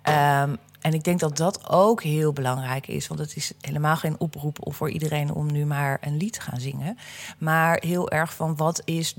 Um, 0.02 0.58
en 0.82 0.94
ik 0.94 1.04
denk 1.04 1.20
dat 1.20 1.36
dat 1.36 1.68
ook 1.68 2.02
heel 2.02 2.32
belangrijk 2.32 2.86
is. 2.86 3.08
Want 3.08 3.20
het 3.20 3.36
is 3.36 3.52
helemaal 3.60 3.96
geen 3.96 4.18
oproep 4.18 4.58
voor 4.62 4.90
iedereen 4.90 5.32
om 5.32 5.52
nu 5.52 5.66
maar 5.66 5.98
een 6.00 6.16
lied 6.16 6.32
te 6.32 6.40
gaan 6.40 6.60
zingen. 6.60 6.98
Maar 7.38 7.78
heel 7.80 8.10
erg 8.10 8.34
van 8.34 8.56
wat 8.56 8.82
is 8.84 9.16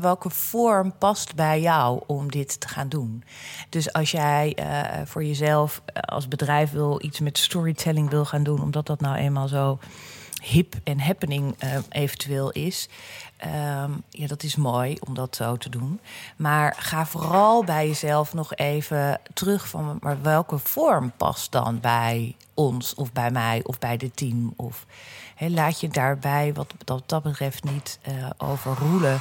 welke 0.00 0.30
vorm 0.30 0.94
past 0.98 1.34
bij 1.34 1.60
jou 1.60 2.02
om 2.06 2.30
dit 2.30 2.60
te 2.60 2.68
gaan 2.68 2.88
doen? 2.88 3.24
Dus 3.68 3.92
als 3.92 4.10
jij 4.10 4.56
uh, 4.58 5.06
voor 5.06 5.24
jezelf 5.24 5.82
uh, 5.86 6.02
als 6.02 6.28
bedrijf 6.28 6.70
wil 6.70 7.02
iets 7.02 7.20
met 7.20 7.38
storytelling 7.38 8.10
wil 8.10 8.24
gaan 8.24 8.42
doen, 8.42 8.62
omdat 8.62 8.86
dat 8.86 9.00
nou 9.00 9.16
eenmaal 9.16 9.48
zo 9.48 9.78
hip 10.40 10.74
en 10.84 11.00
happening 11.00 11.54
eventueel 11.88 12.50
is. 12.50 12.88
Ehm, 13.36 13.90
ja, 14.10 14.26
dat 14.26 14.42
is 14.42 14.56
mooi 14.56 14.96
om 15.06 15.14
dat 15.14 15.36
zo 15.36 15.56
te 15.56 15.68
doen. 15.68 16.00
Maar 16.36 16.76
ga 16.78 17.06
vooral 17.06 17.64
bij 17.64 17.86
jezelf 17.86 18.34
nog 18.34 18.54
even 18.54 19.20
terug 19.34 19.68
van 19.68 19.98
maar 20.00 20.22
welke 20.22 20.58
vorm 20.58 21.12
past 21.16 21.52
dan 21.52 21.80
bij 21.80 22.36
ons 22.54 22.94
of 22.94 23.12
bij 23.12 23.30
mij 23.30 23.60
of 23.64 23.78
bij 23.78 23.96
het 23.98 24.16
team. 24.16 24.52
Of 24.56 24.86
laat 25.38 25.80
je 25.80 25.88
daarbij 25.88 26.52
wat 26.54 26.74
dat, 27.06 27.22
betreft 27.22 27.64
niet 27.64 27.98
uh, 28.08 28.30
overroelen 28.38 29.20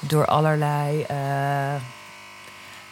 door 0.00 0.26
allerlei 0.26 1.06
uh, 1.10 1.74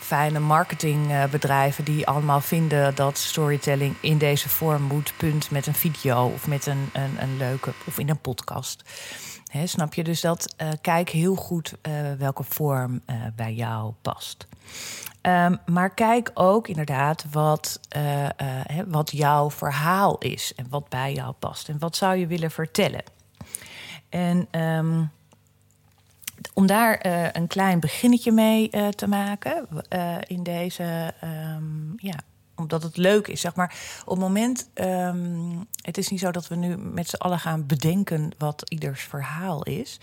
fijne 0.06 0.38
marketingbedrijven 0.38 1.84
die 1.84 2.06
allemaal 2.06 2.40
vinden 2.40 2.94
dat 2.94 3.18
storytelling 3.18 3.96
in 4.00 4.18
deze 4.18 4.48
vorm 4.48 4.82
moet, 4.82 5.12
punt 5.16 5.50
met 5.50 5.66
een 5.66 5.74
video 5.74 6.26
of 6.26 6.46
met 6.46 6.66
een, 6.66 6.90
een, 6.92 7.22
een 7.22 7.36
leuke 7.36 7.72
of 7.86 7.98
in 7.98 8.08
een 8.08 8.20
podcast 8.20 8.84
snap 9.64 9.94
je? 9.94 10.04
Dus 10.04 10.20
dat 10.20 10.54
uh, 10.62 10.68
kijk 10.80 11.08
heel 11.08 11.34
goed 11.34 11.74
uh, 11.82 12.12
welke 12.18 12.42
vorm 12.42 13.00
uh, 13.06 13.16
bij 13.36 13.54
jou 13.54 13.92
past. 14.02 14.46
Um, 15.22 15.58
maar 15.66 15.94
kijk 15.94 16.30
ook 16.34 16.68
inderdaad 16.68 17.24
wat, 17.30 17.80
wat 18.86 19.10
jouw 19.10 19.50
verhaal 19.50 20.18
is 20.18 20.54
en 20.54 20.66
wat 20.70 20.88
bij 20.88 21.12
jou 21.12 21.32
past. 21.32 21.68
En 21.68 21.78
wat 21.78 21.96
zou 21.96 22.16
je 22.16 22.26
willen 22.26 22.50
vertellen? 22.50 23.02
En 24.08 24.60
um, 24.60 25.10
om 26.54 26.66
daar 26.66 27.06
een 27.32 27.46
klein 27.46 27.80
beginnetje 27.80 28.32
mee 28.32 28.70
te 28.94 29.08
maken 29.08 29.68
in 30.26 30.42
deze 30.42 31.14
um, 31.24 31.94
ja, 31.96 32.18
omdat 32.56 32.82
het 32.82 32.96
leuk 32.96 33.26
is, 33.26 33.40
zeg 33.40 33.54
maar. 33.54 34.00
Op 34.04 34.10
het 34.10 34.18
moment, 34.18 34.70
um, 34.74 35.66
het 35.80 35.98
is 35.98 36.08
niet 36.08 36.20
zo 36.20 36.30
dat 36.30 36.48
we 36.48 36.54
nu 36.54 36.76
met 36.76 37.08
z'n 37.08 37.16
allen 37.16 37.38
gaan 37.38 37.66
bedenken 37.66 38.32
wat 38.38 38.70
ieders 38.70 39.02
verhaal 39.02 39.62
is. 39.62 40.00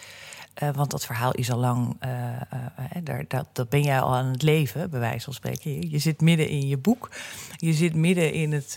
Uh, 0.62 0.70
want 0.76 0.92
dat 0.92 1.06
verhaal 1.06 1.32
is 1.32 1.52
al 1.52 1.60
lang, 1.60 1.96
uh, 2.06 2.12
uh, 2.54 3.04
daar, 3.04 3.26
dat, 3.28 3.46
dat 3.54 3.70
ben 3.70 3.84
jij 3.84 4.02
al 4.02 4.16
aan 4.16 4.26
het 4.26 4.42
leven, 4.42 4.90
bij 4.90 5.00
wijze 5.00 5.24
van 5.24 5.34
spreken. 5.34 5.74
Je, 5.74 5.90
je 5.90 5.98
zit 5.98 6.22
midden 6.22 6.48
in 6.48 6.68
je 6.68 6.78
boek, 6.78 7.10
je 7.58 7.74
zit 7.74 7.96
midden 7.96 8.34
in, 8.34 8.52
het, 8.52 8.76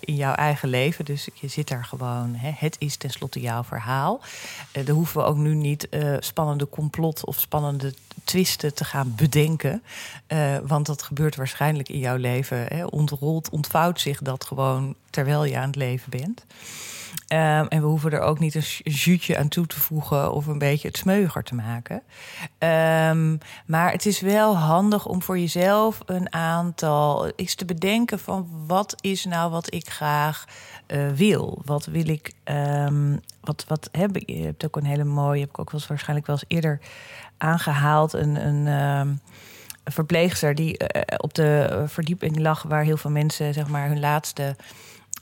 in 0.00 0.14
jouw 0.14 0.34
eigen 0.34 0.68
leven. 0.68 1.04
Dus 1.04 1.28
je 1.34 1.48
zit 1.48 1.68
daar 1.68 1.84
gewoon, 1.84 2.34
hè, 2.34 2.50
het 2.54 2.76
is 2.78 2.96
tenslotte 2.96 3.40
jouw 3.40 3.64
verhaal. 3.64 4.20
daar 4.72 4.94
hoeven 4.94 5.20
we 5.20 5.26
ook 5.26 5.36
nu 5.36 5.54
niet 5.54 5.88
spannende 6.18 6.68
complot 6.68 7.24
of 7.24 7.40
spannende 7.40 7.94
twisten 8.24 8.74
te 8.74 8.84
gaan 8.84 9.14
bedenken. 9.16 9.82
want 10.66 10.86
dat 10.86 11.02
gebeurt 11.02 11.36
waarschijnlijk 11.36 11.88
in 11.88 11.98
jouw 11.98 12.16
leven. 12.16 12.66
Hè, 12.66 12.84
ontrolt, 12.84 13.50
ontvouwt 13.50 14.00
zich 14.00 14.20
dat 14.20 14.44
gewoon 14.44 14.94
terwijl 15.10 15.44
je 15.44 15.58
aan 15.58 15.66
het 15.66 15.76
leven 15.76 16.10
bent. 16.10 16.44
Um, 17.32 17.68
en 17.68 17.80
we 17.80 17.86
hoeven 17.86 18.12
er 18.12 18.20
ook 18.20 18.38
niet 18.38 18.54
een 18.54 18.92
jutje 18.92 19.38
aan 19.38 19.48
toe 19.48 19.66
te 19.66 19.80
voegen 19.80 20.32
of 20.32 20.46
een 20.46 20.58
beetje 20.58 20.88
het 20.88 20.96
smeuiger 20.96 21.42
te 21.42 21.54
maken. 21.54 22.02
Um, 22.58 23.38
maar 23.66 23.92
het 23.92 24.06
is 24.06 24.20
wel 24.20 24.56
handig 24.56 25.06
om 25.06 25.22
voor 25.22 25.38
jezelf 25.38 26.00
een 26.06 26.32
aantal 26.32 27.28
eens 27.28 27.54
te 27.54 27.64
bedenken 27.64 28.18
van 28.18 28.48
wat 28.66 28.94
is 29.00 29.24
nou 29.24 29.50
wat 29.50 29.74
ik 29.74 29.90
graag 29.90 30.44
uh, 30.86 31.08
wil. 31.08 31.62
Wat 31.64 31.86
wil 31.86 32.08
ik? 32.08 32.32
Um, 32.44 33.20
wat, 33.40 33.64
wat 33.68 33.88
heb 33.92 34.16
ik? 34.16 34.30
Je 34.30 34.44
hebt 34.44 34.64
ook 34.64 34.76
een 34.76 34.84
hele 34.84 35.04
mooie, 35.04 35.40
heb 35.40 35.48
ik 35.48 35.58
ook 35.58 35.70
wel 35.70 35.80
waarschijnlijk 35.88 36.26
wel 36.26 36.36
eens 36.36 36.54
eerder 36.56 36.80
aangehaald. 37.38 38.12
Een, 38.12 38.46
een 38.46 39.20
verpleegster 39.84 40.54
die 40.54 40.80
uh, 40.82 41.02
op 41.16 41.34
de 41.34 41.82
verdieping 41.86 42.38
lag 42.38 42.62
waar 42.62 42.82
heel 42.82 42.96
veel 42.96 43.10
mensen 43.10 43.54
zeg 43.54 43.68
maar 43.68 43.88
hun 43.88 44.00
laatste 44.00 44.56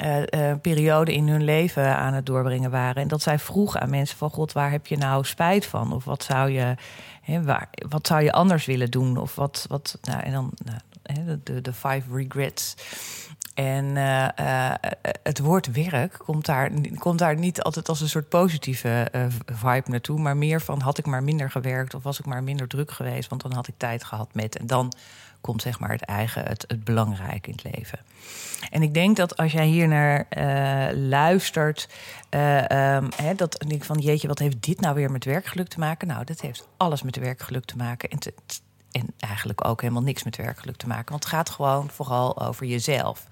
uh, 0.05 0.53
periode 0.63 1.15
in 1.15 1.29
hun 1.29 1.45
leven 1.45 1.97
aan 1.97 2.13
het 2.13 2.27
doorbrengen 2.27 2.71
waren. 2.71 3.03
En 3.03 3.09
dat 3.09 3.23
zij 3.23 3.39
vroeg 3.39 3.77
aan 3.77 3.91
mensen 3.91 4.17
van 4.17 4.31
God, 4.31 4.53
waar 4.53 4.71
heb 4.71 4.87
je 4.87 4.97
nou 4.97 5.25
spijt 5.25 5.67
van? 5.67 5.93
Of 5.93 6.05
wat 6.05 6.23
zou 6.23 6.51
je, 6.51 6.75
hè, 7.23 7.43
waar, 7.43 7.69
wat 7.89 8.07
zou 8.07 8.23
je 8.23 8.33
anders 8.33 8.65
willen 8.65 8.91
doen? 8.91 9.17
Of 9.17 9.35
wat, 9.35 9.67
wat 9.69 9.99
nou, 10.03 10.21
en 10.21 10.33
dan 10.33 10.53
nou, 10.65 11.41
de, 11.43 11.61
de 11.61 11.73
five 11.73 12.03
regrets. 12.13 12.75
En 13.57 13.85
uh, 13.85 14.29
het 15.23 15.39
woord 15.39 15.73
werk 15.73 16.19
komt 16.19 16.47
daar, 16.47 16.71
komt 16.99 17.19
daar 17.19 17.37
niet 17.37 17.63
altijd 17.63 17.89
als 17.89 18.01
een 18.01 18.09
soort 18.09 18.29
positieve 18.29 19.11
vibe 19.47 19.91
naartoe, 19.91 20.21
maar 20.21 20.37
meer 20.37 20.61
van 20.61 20.81
had 20.81 20.99
ik 20.99 21.07
maar 21.07 21.23
minder 21.23 21.51
gewerkt 21.51 21.95
of 21.95 22.03
was 22.03 22.19
ik 22.19 22.27
maar 22.27 22.43
minder 22.43 22.69
druk 22.69 22.91
geweest, 22.91 23.29
want 23.29 23.43
dan 23.43 23.53
had 23.53 23.69
ik 23.69 23.75
tijd 23.77 24.05
gehad 24.05 24.29
met. 24.35 24.57
En 24.57 24.67
dan 24.67 24.93
komt 25.41 25.63
zeg 25.63 25.79
maar 25.79 25.91
het 25.91 26.03
eigen, 26.03 26.45
het, 26.47 26.65
het 26.69 26.85
belangrijke 26.85 27.51
in 27.51 27.59
het 27.63 27.77
leven. 27.77 27.99
En 28.71 28.83
ik 28.83 28.95
denk 28.95 29.17
dat 29.17 29.37
als 29.37 29.53
jij 29.53 29.67
hier 29.67 29.89
naar 29.89 30.27
luistert, 30.95 31.89
um, 32.31 33.09
hè, 33.17 33.35
dat 33.37 33.65
denk 33.69 33.85
van 33.85 33.99
jeetje, 33.99 34.29
wat 34.29 34.39
heeft 34.39 34.63
dit 34.63 34.81
nou 34.81 34.95
weer 34.95 35.11
met 35.11 35.25
werkgeluk 35.25 35.69
te 35.69 35.79
maken? 35.79 36.09
Nou, 36.09 36.25
dat 36.25 36.41
heeft 36.41 36.69
alles 36.77 37.03
met 37.03 37.17
werkgeluk 37.17 37.65
te 37.65 37.77
maken. 37.77 38.09
En 38.11 38.19
te, 38.19 38.35
en 38.97 39.15
eigenlijk 39.19 39.65
ook 39.69 39.81
helemaal 39.81 40.03
niks 40.03 40.23
met 40.23 40.37
werkgeluk 40.37 40.77
te 40.77 40.87
maken. 40.87 41.11
Want 41.11 41.25
het 41.25 41.33
gaat 41.33 41.51
gewoon 41.51 41.91
vooral 41.91 42.41
over 42.41 42.67
jezelf. 42.67 43.27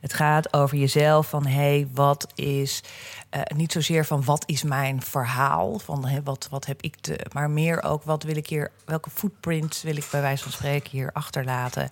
Het 0.00 0.12
gaat 0.12 0.52
over 0.52 0.76
jezelf 0.76 1.28
van 1.28 1.46
hé, 1.46 1.52
hey, 1.52 1.88
wat 1.92 2.26
is. 2.34 2.82
Uh, 3.30 3.40
niet 3.56 3.72
zozeer 3.72 4.04
van 4.04 4.24
wat 4.24 4.42
is 4.46 4.62
mijn 4.62 5.02
verhaal, 5.02 5.78
van 5.78 6.06
hey, 6.06 6.22
wat, 6.22 6.48
wat 6.50 6.66
heb 6.66 6.82
ik 6.82 6.96
te. 7.00 7.26
Maar 7.32 7.50
meer 7.50 7.82
ook 7.82 8.02
wat 8.02 8.22
wil 8.22 8.36
ik 8.36 8.48
hier, 8.48 8.70
welke 8.84 9.10
footprint 9.10 9.80
wil 9.82 9.96
ik 9.96 10.08
bij 10.10 10.20
wijze 10.20 10.42
van 10.42 10.52
spreken 10.52 10.90
hier 10.90 11.10
achterlaten. 11.12 11.88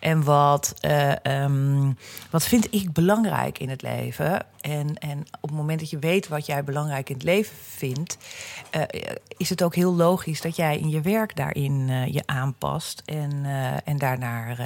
En 0.00 0.24
wat, 0.24 0.74
uh, 0.80 1.12
um, 1.22 1.98
wat 2.30 2.46
vind 2.46 2.74
ik 2.74 2.92
belangrijk 2.92 3.58
in 3.58 3.68
het 3.68 3.82
leven. 3.82 4.46
En, 4.60 4.98
en 4.98 5.20
op 5.40 5.48
het 5.48 5.58
moment 5.58 5.80
dat 5.80 5.90
je 5.90 5.98
weet 5.98 6.28
wat 6.28 6.46
jij 6.46 6.64
belangrijk 6.64 7.08
in 7.08 7.14
het 7.14 7.24
leven 7.24 7.56
vindt, 7.62 8.18
uh, 8.76 8.82
is 9.36 9.48
het 9.48 9.62
ook 9.62 9.74
heel 9.74 9.94
logisch 9.94 10.40
dat 10.40 10.56
jij 10.56 10.78
in 10.78 10.88
je 10.88 11.00
werk 11.00 11.36
daarin 11.36 11.88
je 12.12 12.22
aanpast 12.56 13.02
en, 13.04 13.44
en, 13.84 13.98
daarnaar, 13.98 14.58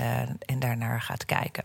en 0.47 0.59
daarnaar 0.59 1.01
gaat 1.01 1.25
kijken. 1.25 1.65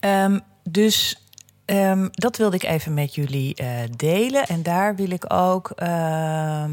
Um, 0.00 0.40
dus 0.62 1.26
um, 1.66 2.08
dat 2.10 2.36
wilde 2.36 2.56
ik 2.56 2.62
even 2.62 2.94
met 2.94 3.14
jullie 3.14 3.62
uh, 3.62 3.68
delen. 3.96 4.46
En 4.46 4.62
daar 4.62 4.96
wil 4.96 5.10
ik 5.10 5.32
ook. 5.32 5.72
Uh, 5.82 6.64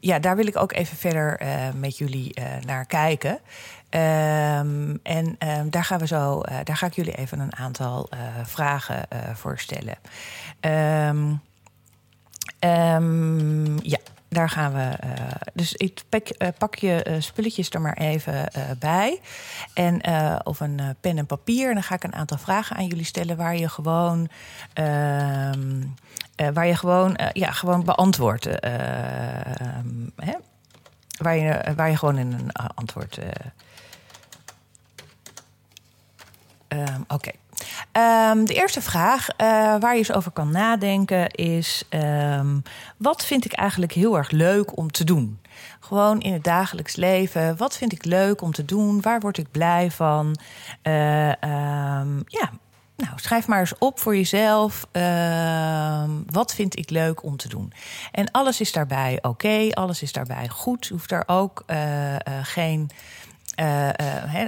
ja, 0.00 0.18
daar 0.18 0.36
wil 0.36 0.46
ik 0.46 0.56
ook 0.56 0.72
even 0.72 0.96
verder 0.96 1.40
met 1.76 1.98
jullie 1.98 2.34
naar 2.66 2.86
kijken. 2.86 3.38
en 5.02 5.38
daar 5.70 5.84
gaan 5.84 5.98
we 5.98 6.06
zo. 6.06 6.40
daar 6.64 6.76
ga 6.76 6.86
ik 6.86 6.94
jullie 6.94 7.14
even 7.14 7.40
een 7.40 7.56
aantal 7.56 8.08
vragen 8.44 9.06
voor 9.34 9.58
stellen. 9.58 9.96
ja 13.82 13.98
daar 14.32 14.50
gaan 14.50 14.72
we. 14.72 14.98
Uh, 15.04 15.12
dus 15.54 15.72
ik 15.72 16.02
pak, 16.08 16.28
uh, 16.38 16.48
pak 16.58 16.74
je 16.74 17.06
uh, 17.08 17.20
spulletjes 17.20 17.70
er 17.70 17.80
maar 17.80 17.96
even 17.96 18.48
bij. 18.78 19.20
En, 19.74 20.00
of 20.44 20.60
een 20.60 20.80
pen 21.00 21.18
en 21.18 21.26
papier. 21.26 21.68
En 21.68 21.74
dan 21.74 21.82
ga 21.82 21.94
ik 21.94 22.04
een 22.04 22.14
aantal 22.14 22.38
vragen 22.38 22.76
aan 22.76 22.86
jullie 22.86 23.04
stellen 23.04 23.36
waar 23.36 23.56
je 23.56 23.68
gewoon. 23.68 24.28
Ehm, 24.72 25.82
waar 26.52 26.66
je 26.66 26.76
gewoon, 26.76 27.18
ja, 27.32 27.50
gewoon 27.50 27.84
beantwoordt. 27.84 28.46
Ehm? 28.46 29.86
Waar, 31.16 31.36
je, 31.36 31.72
waar 31.76 31.90
je 31.90 31.96
gewoon 31.96 32.18
in 32.18 32.32
een 32.32 32.52
antwoord. 32.52 33.18
Um, 36.68 37.04
Oké. 37.08 37.30
Um, 37.92 38.44
de 38.44 38.54
eerste 38.54 38.80
vraag 38.80 39.28
uh, 39.30 39.36
waar 39.80 39.92
je 39.92 39.98
eens 39.98 40.12
over 40.12 40.30
kan 40.30 40.50
nadenken 40.50 41.30
is: 41.30 41.84
um, 41.90 42.62
wat 42.96 43.24
vind 43.24 43.44
ik 43.44 43.52
eigenlijk 43.52 43.92
heel 43.92 44.16
erg 44.16 44.30
leuk 44.30 44.76
om 44.76 44.90
te 44.90 45.04
doen? 45.04 45.40
Gewoon 45.80 46.20
in 46.20 46.32
het 46.32 46.44
dagelijks 46.44 46.96
leven. 46.96 47.56
Wat 47.56 47.76
vind 47.76 47.92
ik 47.92 48.04
leuk 48.04 48.42
om 48.42 48.52
te 48.52 48.64
doen? 48.64 49.00
Waar 49.00 49.20
word 49.20 49.38
ik 49.38 49.50
blij 49.50 49.90
van? 49.90 50.36
Uh, 50.82 51.28
um, 51.28 52.22
ja, 52.26 52.50
nou, 52.96 53.12
schrijf 53.16 53.46
maar 53.46 53.60
eens 53.60 53.78
op 53.78 54.00
voor 54.00 54.16
jezelf. 54.16 54.86
wat 56.26 56.54
vind 56.54 56.78
ik 56.78 56.90
leuk 56.90 57.22
om 57.22 57.36
te 57.36 57.48
doen? 57.48 57.72
En 58.12 58.30
alles 58.30 58.60
is 58.60 58.72
daarbij 58.72 59.18
oké, 59.22 59.68
alles 59.70 60.02
is 60.02 60.12
daarbij 60.12 60.48
goed. 60.48 60.86
Je 60.86 60.92
hoeft 60.92 61.08
daar 61.08 61.24
ook 61.26 61.62
uh, 61.66 62.16
geen 62.42 62.90
uh, 63.60 63.88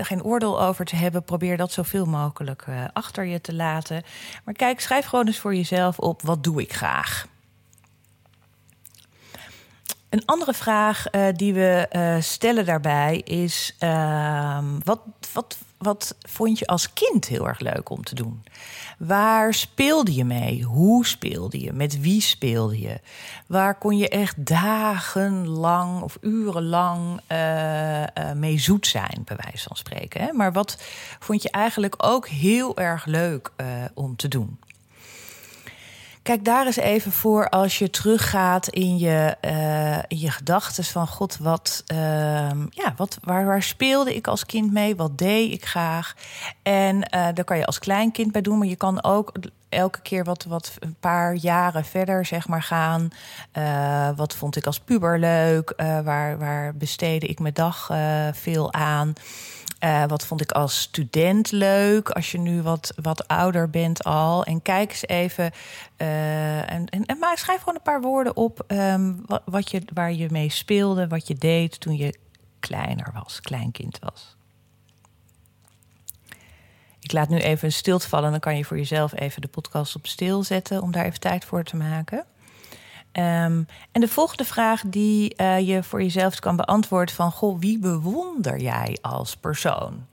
geen 0.05 0.23
oordeel 0.23 0.63
over 0.63 0.85
te 0.85 0.97
hebben. 0.97 1.25
Probeer 1.25 1.57
dat 1.57 1.73
zoveel 1.73 2.07
mogelijk 2.07 2.65
uh, 2.69 2.85
achter 2.93 3.25
je 3.25 3.41
te 3.41 3.55
laten. 3.55 4.03
Maar 4.45 4.55
kijk, 4.55 4.81
schrijf 4.81 5.07
gewoon 5.07 5.27
eens 5.27 5.39
voor 5.39 5.55
jezelf 5.55 5.99
op: 5.99 6.23
wat 6.23 6.45
doe 6.45 6.61
ik 6.61 6.73
graag? 6.73 7.27
Een 10.15 10.23
andere 10.25 10.55
vraag 10.55 11.05
die 11.35 11.55
we 11.55 11.89
stellen 12.21 12.65
daarbij 12.65 13.21
is: 13.25 13.75
ehm, 13.79 14.65
wat, 14.85 15.01
wat, 15.33 15.59
wat 15.79 16.17
vond 16.29 16.59
je 16.59 16.67
als 16.67 16.93
kind 16.93 17.27
heel 17.27 17.49
erg 17.49 17.59
leuk 17.59 17.91
om 17.91 18.05
te 18.05 18.15
doen? 18.15 18.45
Waar 18.99 19.55
speelde 19.55 20.15
je 20.15 20.25
mee? 20.25 20.63
Hoe 20.63 21.07
speelde 21.07 21.61
je? 21.61 21.73
Met 21.73 22.01
wie 22.01 22.21
speelde 22.21 22.81
je? 22.81 23.01
Waar 23.47 23.79
kon 23.79 23.97
je 23.97 24.09
echt 24.09 24.47
dagenlang 24.47 26.03
of 26.03 26.19
urenlang 26.21 27.21
uh, 27.33 28.33
mee 28.35 28.59
zoet 28.59 28.87
zijn, 28.87 29.23
bij 29.25 29.37
wijze 29.43 29.67
van 29.69 29.77
spreken? 29.77 30.21
Hè? 30.21 30.33
Maar 30.33 30.53
wat 30.53 30.83
vond 31.19 31.43
je 31.43 31.51
eigenlijk 31.51 31.95
ook 31.97 32.29
heel 32.29 32.77
erg 32.77 33.05
leuk 33.05 33.51
om 33.95 34.17
te 34.17 34.29
doen? 34.29 34.59
Kijk 36.25 36.45
daar 36.45 36.67
eens 36.67 36.77
even 36.77 37.13
voor 37.13 37.49
als 37.49 37.79
je 37.79 37.91
teruggaat 37.91 38.69
in 38.69 38.99
je, 38.99 39.37
uh, 39.45 40.19
je 40.21 40.31
gedachten 40.31 40.85
van 40.85 41.07
God, 41.07 41.39
wat, 41.39 41.85
uh, 41.93 41.99
ja, 42.71 42.95
wat, 42.97 43.19
waar, 43.23 43.47
waar 43.47 43.63
speelde 43.63 44.15
ik 44.15 44.27
als 44.27 44.47
kind 44.47 44.73
mee? 44.73 44.97
Wat 44.97 45.19
deed 45.19 45.53
ik 45.53 45.65
graag? 45.65 46.15
En 46.63 46.97
uh, 46.97 47.03
daar 47.11 47.45
kan 47.45 47.59
je 47.59 47.67
als 47.67 47.79
kleinkind 47.79 48.33
bij 48.33 48.41
doen, 48.41 48.59
maar 48.59 48.67
je 48.67 48.77
kan 48.77 49.03
ook 49.03 49.33
elke 49.69 50.01
keer 50.01 50.25
wat, 50.25 50.45
wat 50.45 50.73
een 50.79 50.97
paar 51.01 51.35
jaren 51.35 51.85
verder 51.85 52.25
zeg 52.25 52.49
maar 52.49 52.63
gaan. 52.63 53.09
Uh, 53.59 54.09
wat 54.17 54.35
vond 54.35 54.57
ik 54.57 54.67
als 54.67 54.81
puber 54.81 55.19
leuk? 55.19 55.73
waar, 56.05 56.39
waar 56.39 56.77
besteedde 56.77 57.27
ik 57.27 57.39
mijn 57.39 57.55
dag 57.55 57.91
veel 58.33 58.73
aan? 58.73 59.15
Uh, 59.85 60.05
wat 60.07 60.27
vond 60.27 60.41
ik 60.41 60.53
als 60.53 60.81
student 60.81 61.51
leuk, 61.51 62.11
als 62.11 62.33
je 62.33 62.39
nu 62.39 62.63
wat, 62.63 62.93
wat 63.03 63.29
ouder 63.29 63.71
bent 63.71 64.05
al. 64.05 64.45
En 64.45 64.63
kijk 64.63 64.91
eens 64.91 65.07
even. 65.07 65.51
Uh, 65.99 66.71
en, 66.71 66.89
en, 66.89 67.19
maar 67.19 67.39
schrijf 67.39 67.59
gewoon 67.59 67.75
een 67.75 67.83
paar 67.83 68.01
woorden 68.01 68.37
op 68.37 68.65
um, 68.69 69.23
wat, 69.27 69.43
wat, 69.45 69.71
je, 69.71 69.83
waar 69.95 70.13
je 70.13 70.29
mee 70.31 70.51
speelde, 70.51 71.09
wat 71.09 71.27
je 71.27 71.35
deed 71.35 71.81
toen 71.81 71.97
je 71.97 72.19
kleiner 72.61 73.11
was, 73.15 73.41
kleinkind 73.41 73.99
was. 73.99 74.37
Ik 77.01 77.13
laat 77.13 77.29
nu 77.29 77.39
even 77.39 77.73
stilte 77.73 78.09
vallen, 78.09 78.31
dan 78.31 78.41
kan 78.41 78.57
je 78.57 78.65
voor 78.65 78.77
jezelf 78.77 79.15
even 79.15 79.41
de 79.41 79.49
podcast 79.49 79.97
op 79.97 80.07
stil 80.07 80.43
zetten 80.43 80.83
om 80.83 80.93
daar 80.93 81.05
even 81.05 81.21
tijd 81.21 81.45
voor 81.45 81.65
te 81.65 81.77
maken. 81.77 82.25
Um, 83.17 83.67
en 83.93 84.01
de 84.01 84.09
volgende 84.09 84.45
vraag 84.45 84.83
die 84.87 85.35
uh, 85.37 85.69
je 85.69 85.83
voor 85.83 86.03
jezelf 86.03 86.39
kan 86.39 86.57
beantwoorden 86.57 87.15
van... 87.15 87.33
Goh, 87.33 87.59
wie 87.59 87.79
bewonder 87.79 88.61
jij 88.61 88.99
als 89.03 89.37
persoon? 89.37 90.07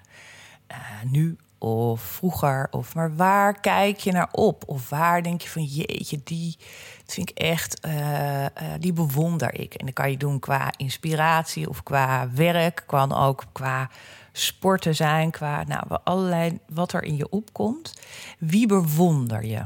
Uh, 0.72 0.78
nu 1.12 1.38
of 1.58 2.02
vroeger? 2.02 2.68
Of 2.72 2.96
maar 2.96 3.16
waar 3.16 3.60
kijk 3.60 4.00
je 4.00 4.12
naar 4.12 4.30
op? 4.32 4.64
Of 4.66 4.90
waar 4.90 5.24
denk 5.24 5.42
je 5.42 5.50
van 5.50 5.64
jeetje, 5.64 6.22
die 6.24 6.58
vind 7.06 7.30
ik 7.30 7.38
echt, 7.38 7.86
uh, 7.86 8.46
die 8.80 8.94
bewonder 8.94 9.60
ik. 9.60 9.74
En 9.74 9.86
dat 9.86 9.96
kan 9.96 10.12
je 10.12 10.18
doen 10.18 10.40
qua 10.40 10.74
inspiratie 10.78 11.70
of 11.70 11.84
qua 11.84 12.30
werk. 12.34 12.84
Kan 12.86 13.14
ook 13.14 13.44
qua 13.52 13.90
sporten 14.32 14.96
zijn, 14.96 15.32
qua 15.32 15.64
nou, 15.64 15.84
allerlei 16.04 16.60
wat 16.70 16.94
er 16.94 17.04
in 17.04 17.16
je 17.16 17.30
opkomt. 17.30 17.94
Wie 18.38 18.68
bewonder 18.68 19.46
je? 19.46 19.66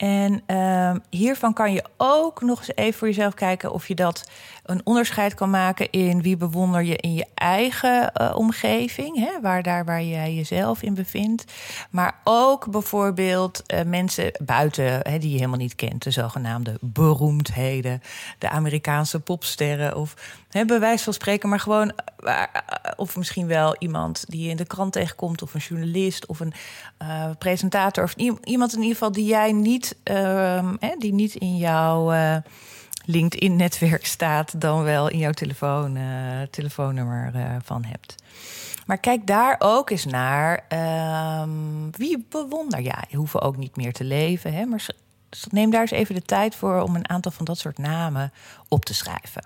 En 0.00 0.42
uh, 0.46 0.94
hiervan 1.10 1.52
kan 1.52 1.72
je 1.72 1.84
ook 1.96 2.40
nog 2.40 2.58
eens 2.58 2.72
even 2.74 2.98
voor 2.98 3.08
jezelf 3.08 3.34
kijken 3.34 3.72
of 3.72 3.88
je 3.88 3.94
dat 3.94 4.30
een 4.70 4.80
onderscheid 4.84 5.34
kan 5.34 5.50
maken 5.50 5.90
in 5.90 6.22
wie 6.22 6.36
bewonder 6.36 6.82
je 6.82 6.96
in 6.96 7.14
je 7.14 7.26
eigen 7.34 8.12
uh, 8.20 8.32
omgeving, 8.36 9.18
hè, 9.18 9.40
waar, 9.40 9.62
daar 9.62 9.84
waar 9.84 10.02
jij 10.02 10.34
jezelf 10.34 10.82
in 10.82 10.94
bevindt. 10.94 11.44
Maar 11.90 12.20
ook 12.24 12.70
bijvoorbeeld 12.70 13.62
uh, 13.66 13.82
mensen 13.82 14.32
buiten 14.42 14.84
hè, 14.84 15.18
die 15.18 15.30
je 15.30 15.36
helemaal 15.36 15.58
niet 15.58 15.74
kent, 15.74 16.02
de 16.02 16.10
zogenaamde 16.10 16.78
beroemdheden, 16.80 18.02
de 18.38 18.48
Amerikaanse 18.48 19.20
popsterren 19.20 19.96
of 19.96 20.14
hè, 20.48 20.64
bij 20.64 20.98
van 20.98 21.12
spreken, 21.12 21.48
maar 21.48 21.60
gewoon, 21.60 21.92
uh, 22.20 22.42
of 22.96 23.16
misschien 23.16 23.46
wel 23.46 23.76
iemand 23.78 24.24
die 24.28 24.42
je 24.42 24.50
in 24.50 24.56
de 24.56 24.66
krant 24.66 24.92
tegenkomt, 24.92 25.42
of 25.42 25.54
een 25.54 25.60
journalist 25.60 26.26
of 26.26 26.40
een 26.40 26.52
presentator, 27.38 28.04
of 28.04 28.14
iemand 28.44 28.72
in 28.72 28.78
ieder 28.78 28.92
geval 28.92 29.12
die 29.12 29.26
jij 29.26 29.52
niet, 29.52 29.96
ehm, 30.02 30.74
die 30.98 31.12
niet 31.12 31.34
in 31.34 31.56
jouw 31.56 32.12
LinkedIn-netwerk 33.04 34.06
staat, 34.06 34.60
dan 34.60 34.82
wel 34.82 35.08
in 35.08 35.18
jouw 35.18 35.32
telefoon, 35.32 35.96
uh, 35.96 36.42
telefoonnummer 36.50 37.32
uh, 37.34 37.56
van 37.62 37.84
hebt. 37.84 38.14
Maar 38.86 38.98
kijk 38.98 39.26
daar 39.26 39.56
ook 39.58 39.90
eens 39.90 40.04
naar. 40.04 40.64
Um, 41.42 41.90
wie 41.96 42.26
bewonder 42.28 42.80
jij? 42.80 43.04
Je 43.08 43.16
hoeft 43.16 43.40
ook 43.40 43.56
niet 43.56 43.76
meer 43.76 43.92
te 43.92 44.04
leven, 44.04 44.52
hè? 44.52 44.64
maar 44.64 44.86
neem 45.50 45.70
daar 45.70 45.80
eens 45.80 45.90
even 45.90 46.14
de 46.14 46.22
tijd 46.22 46.54
voor 46.54 46.80
om 46.80 46.94
een 46.94 47.08
aantal 47.08 47.32
van 47.32 47.44
dat 47.44 47.58
soort 47.58 47.78
namen 47.78 48.32
op 48.68 48.84
te 48.84 48.94
schrijven. 48.94 49.42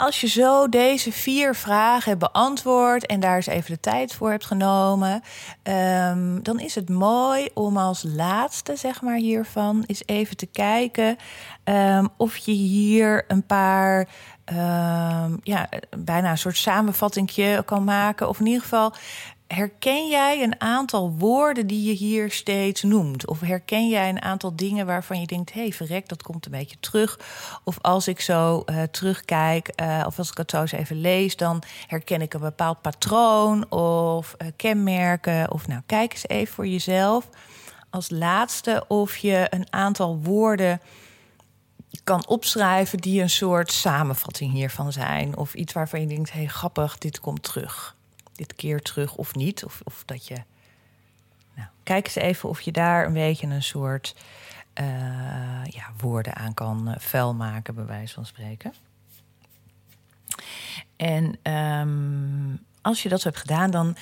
Als 0.00 0.20
je 0.20 0.28
zo 0.28 0.68
deze 0.68 1.12
vier 1.12 1.54
vragen 1.54 2.08
hebt 2.08 2.32
beantwoord 2.32 3.06
en 3.06 3.20
daar 3.20 3.36
eens 3.36 3.46
even 3.46 3.70
de 3.70 3.80
tijd 3.80 4.14
voor 4.14 4.30
hebt 4.30 4.46
genomen, 4.46 5.22
um, 5.62 6.42
dan 6.42 6.60
is 6.60 6.74
het 6.74 6.88
mooi 6.88 7.48
om 7.54 7.76
als 7.76 8.04
laatste, 8.06 8.76
zeg 8.76 9.02
maar, 9.02 9.16
hiervan 9.16 9.84
eens 9.86 10.02
even 10.06 10.36
te 10.36 10.46
kijken 10.46 11.16
um, 11.64 12.08
of 12.16 12.36
je 12.36 12.52
hier 12.52 13.24
een 13.28 13.46
paar. 13.46 14.08
Um, 14.52 15.40
ja, 15.42 15.68
bijna 15.96 16.30
een 16.30 16.38
soort 16.38 16.56
samenvatting 16.56 17.62
kan 17.64 17.84
maken. 17.84 18.28
Of 18.28 18.40
in 18.40 18.46
ieder 18.46 18.62
geval 18.62 18.92
herken 19.54 20.08
jij 20.08 20.42
een 20.42 20.60
aantal 20.60 21.14
woorden 21.18 21.66
die 21.66 21.84
je 21.84 21.92
hier 21.92 22.30
steeds 22.30 22.82
noemt? 22.82 23.26
Of 23.26 23.40
herken 23.40 23.88
jij 23.88 24.08
een 24.08 24.22
aantal 24.22 24.56
dingen 24.56 24.86
waarvan 24.86 25.20
je 25.20 25.26
denkt: 25.26 25.52
hé, 25.52 25.60
hey, 25.60 25.72
verrek, 25.72 26.08
dat 26.08 26.22
komt 26.22 26.44
een 26.44 26.52
beetje 26.52 26.76
terug? 26.80 27.18
Of 27.64 27.78
als 27.80 28.08
ik 28.08 28.20
zo 28.20 28.62
uh, 28.66 28.82
terugkijk, 28.82 29.72
uh, 29.82 30.04
of 30.06 30.18
als 30.18 30.30
ik 30.30 30.36
het 30.36 30.50
zo 30.50 30.60
eens 30.60 30.72
even 30.72 31.00
lees, 31.00 31.36
dan 31.36 31.62
herken 31.86 32.20
ik 32.20 32.34
een 32.34 32.40
bepaald 32.40 32.80
patroon 32.80 33.70
of 33.70 34.34
uh, 34.38 34.48
kenmerken. 34.56 35.50
Of 35.50 35.66
nou, 35.66 35.80
kijk 35.86 36.12
eens 36.12 36.28
even 36.28 36.54
voor 36.54 36.66
jezelf. 36.66 37.28
Als 37.90 38.10
laatste, 38.10 38.84
of 38.88 39.16
je 39.16 39.46
een 39.50 39.66
aantal 39.70 40.20
woorden 40.22 40.80
kan 42.04 42.26
opschrijven 42.26 42.98
die 42.98 43.22
een 43.22 43.30
soort 43.30 43.72
samenvatting 43.72 44.52
hiervan 44.52 44.92
zijn. 44.92 45.36
Of 45.36 45.54
iets 45.54 45.72
waarvan 45.72 46.00
je 46.00 46.06
denkt: 46.06 46.32
hé, 46.32 46.38
hey, 46.38 46.48
grappig, 46.48 46.98
dit 46.98 47.20
komt 47.20 47.42
terug 47.42 47.98
dit 48.40 48.54
keer 48.54 48.82
terug 48.82 49.16
of 49.16 49.34
niet. 49.34 49.64
Of, 49.64 49.80
of 49.84 50.02
dat 50.06 50.26
je. 50.26 50.42
Nou, 51.54 51.68
kijk 51.82 52.06
eens 52.06 52.14
even 52.14 52.48
of 52.48 52.60
je 52.60 52.72
daar 52.72 53.06
een 53.06 53.12
beetje 53.12 53.46
een 53.46 53.62
soort 53.62 54.14
uh, 54.80 55.64
ja, 55.64 55.92
woorden 55.96 56.34
aan 56.34 56.54
kan 56.54 56.88
uh, 56.88 56.94
vuil 56.98 57.34
maken, 57.34 57.74
bij 57.74 57.86
wijze 57.86 58.14
van 58.14 58.26
spreken. 58.26 58.74
En 60.96 61.52
um, 61.52 62.64
als 62.82 63.02
je 63.02 63.08
dat 63.08 63.22
hebt 63.22 63.36
gedaan, 63.36 63.70
dan 63.70 63.96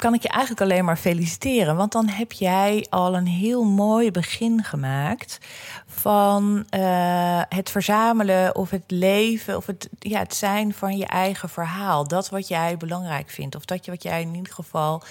kan 0.00 0.14
ik 0.14 0.22
je 0.22 0.28
eigenlijk 0.28 0.60
alleen 0.60 0.84
maar 0.84 0.96
feliciteren. 0.96 1.76
Want 1.76 1.92
dan 1.92 2.08
heb 2.08 2.32
jij 2.32 2.86
al 2.90 3.16
een 3.16 3.26
heel 3.26 3.64
mooi 3.64 4.10
begin 4.10 4.64
gemaakt 4.64 5.38
van 5.86 6.66
uh, 6.74 7.42
het 7.48 7.70
verzamelen 7.70 8.56
of 8.56 8.70
het 8.70 8.84
leven 8.86 9.56
of 9.56 9.66
het, 9.66 9.88
ja, 9.98 10.18
het 10.18 10.34
zijn 10.34 10.74
van 10.74 10.96
je 10.96 11.06
eigen 11.06 11.48
verhaal. 11.48 12.08
Dat 12.08 12.28
wat 12.28 12.48
jij 12.48 12.76
belangrijk 12.76 13.30
vindt. 13.30 13.56
Of 13.56 13.64
dat 13.64 13.84
je 13.84 13.90
wat 13.90 14.02
jij 14.02 14.20
in 14.20 14.34
ieder 14.34 14.52
geval 14.52 15.02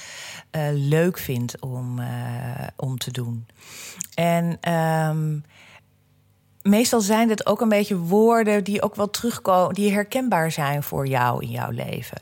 uh, 0.52 0.62
leuk 0.72 1.18
vindt 1.18 1.60
om, 1.60 2.00
uh, 2.00 2.08
om 2.76 2.98
te 2.98 3.12
doen. 3.12 3.48
En. 4.14 4.74
Um, 4.74 5.44
meestal 6.62 7.02
zijn 7.02 7.30
het 7.30 7.46
ook 7.46 7.62
een 7.62 7.70
beetje 7.70 7.98
woorden 7.98 8.64
die 8.64 8.82
ook 8.82 8.96
wel 8.96 9.10
terugkomen, 9.10 9.74
die 9.74 9.92
herkenbaar 9.92 10.52
zijn 10.52 10.84
voor 10.84 11.08
jou 11.08 11.44
in 11.44 11.50
jouw 11.50 11.70
leven. 11.70 12.22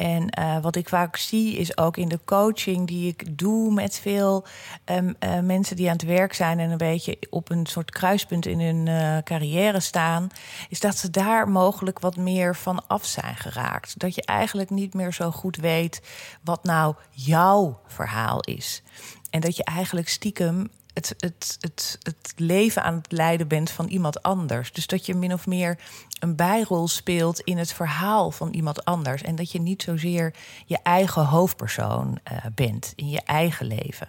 En 0.00 0.38
uh, 0.38 0.58
wat 0.62 0.76
ik 0.76 0.88
vaak 0.88 1.16
zie 1.16 1.56
is 1.56 1.76
ook 1.76 1.96
in 1.96 2.08
de 2.08 2.20
coaching 2.24 2.86
die 2.86 3.08
ik 3.08 3.38
doe 3.38 3.72
met 3.72 3.98
veel 3.98 4.46
um, 4.84 5.16
uh, 5.20 5.38
mensen 5.38 5.76
die 5.76 5.86
aan 5.86 5.92
het 5.92 6.04
werk 6.04 6.32
zijn 6.34 6.58
en 6.58 6.70
een 6.70 6.76
beetje 6.76 7.18
op 7.30 7.50
een 7.50 7.66
soort 7.66 7.90
kruispunt 7.90 8.46
in 8.46 8.60
hun 8.60 8.86
uh, 8.86 9.18
carrière 9.24 9.80
staan, 9.80 10.28
is 10.68 10.80
dat 10.80 10.96
ze 10.96 11.10
daar 11.10 11.48
mogelijk 11.48 11.98
wat 11.98 12.16
meer 12.16 12.56
van 12.56 12.86
af 12.86 13.04
zijn 13.04 13.36
geraakt. 13.36 13.98
Dat 13.98 14.14
je 14.14 14.22
eigenlijk 14.22 14.70
niet 14.70 14.94
meer 14.94 15.12
zo 15.12 15.30
goed 15.30 15.56
weet 15.56 16.02
wat 16.42 16.64
nou 16.64 16.94
jouw 17.10 17.80
verhaal 17.86 18.40
is. 18.40 18.82
En 19.30 19.40
dat 19.40 19.56
je 19.56 19.64
eigenlijk 19.64 20.08
stiekem 20.08 20.70
het, 20.94 21.14
het, 21.18 21.56
het, 21.60 21.98
het 22.02 22.32
leven 22.36 22.82
aan 22.82 22.94
het 22.94 23.12
leiden 23.12 23.48
bent 23.48 23.70
van 23.70 23.86
iemand 23.86 24.22
anders. 24.22 24.72
Dus 24.72 24.86
dat 24.86 25.06
je 25.06 25.14
min 25.14 25.32
of 25.32 25.46
meer 25.46 25.78
een 26.18 26.36
bijrol 26.36 26.88
speelt 26.88 27.40
in 27.40 27.58
het 27.58 27.72
verhaal 27.72 28.30
van 28.30 28.52
iemand 28.52 28.84
anders. 28.84 29.22
En 29.22 29.36
dat 29.36 29.52
je 29.52 29.60
niet 29.60 29.82
zozeer 29.82 30.34
je 30.66 30.78
eigen 30.82 31.24
hoofdpersoon 31.24 32.18
uh, 32.32 32.38
bent 32.54 32.92
in 32.96 33.08
je 33.08 33.22
eigen 33.22 33.66
leven. 33.66 34.08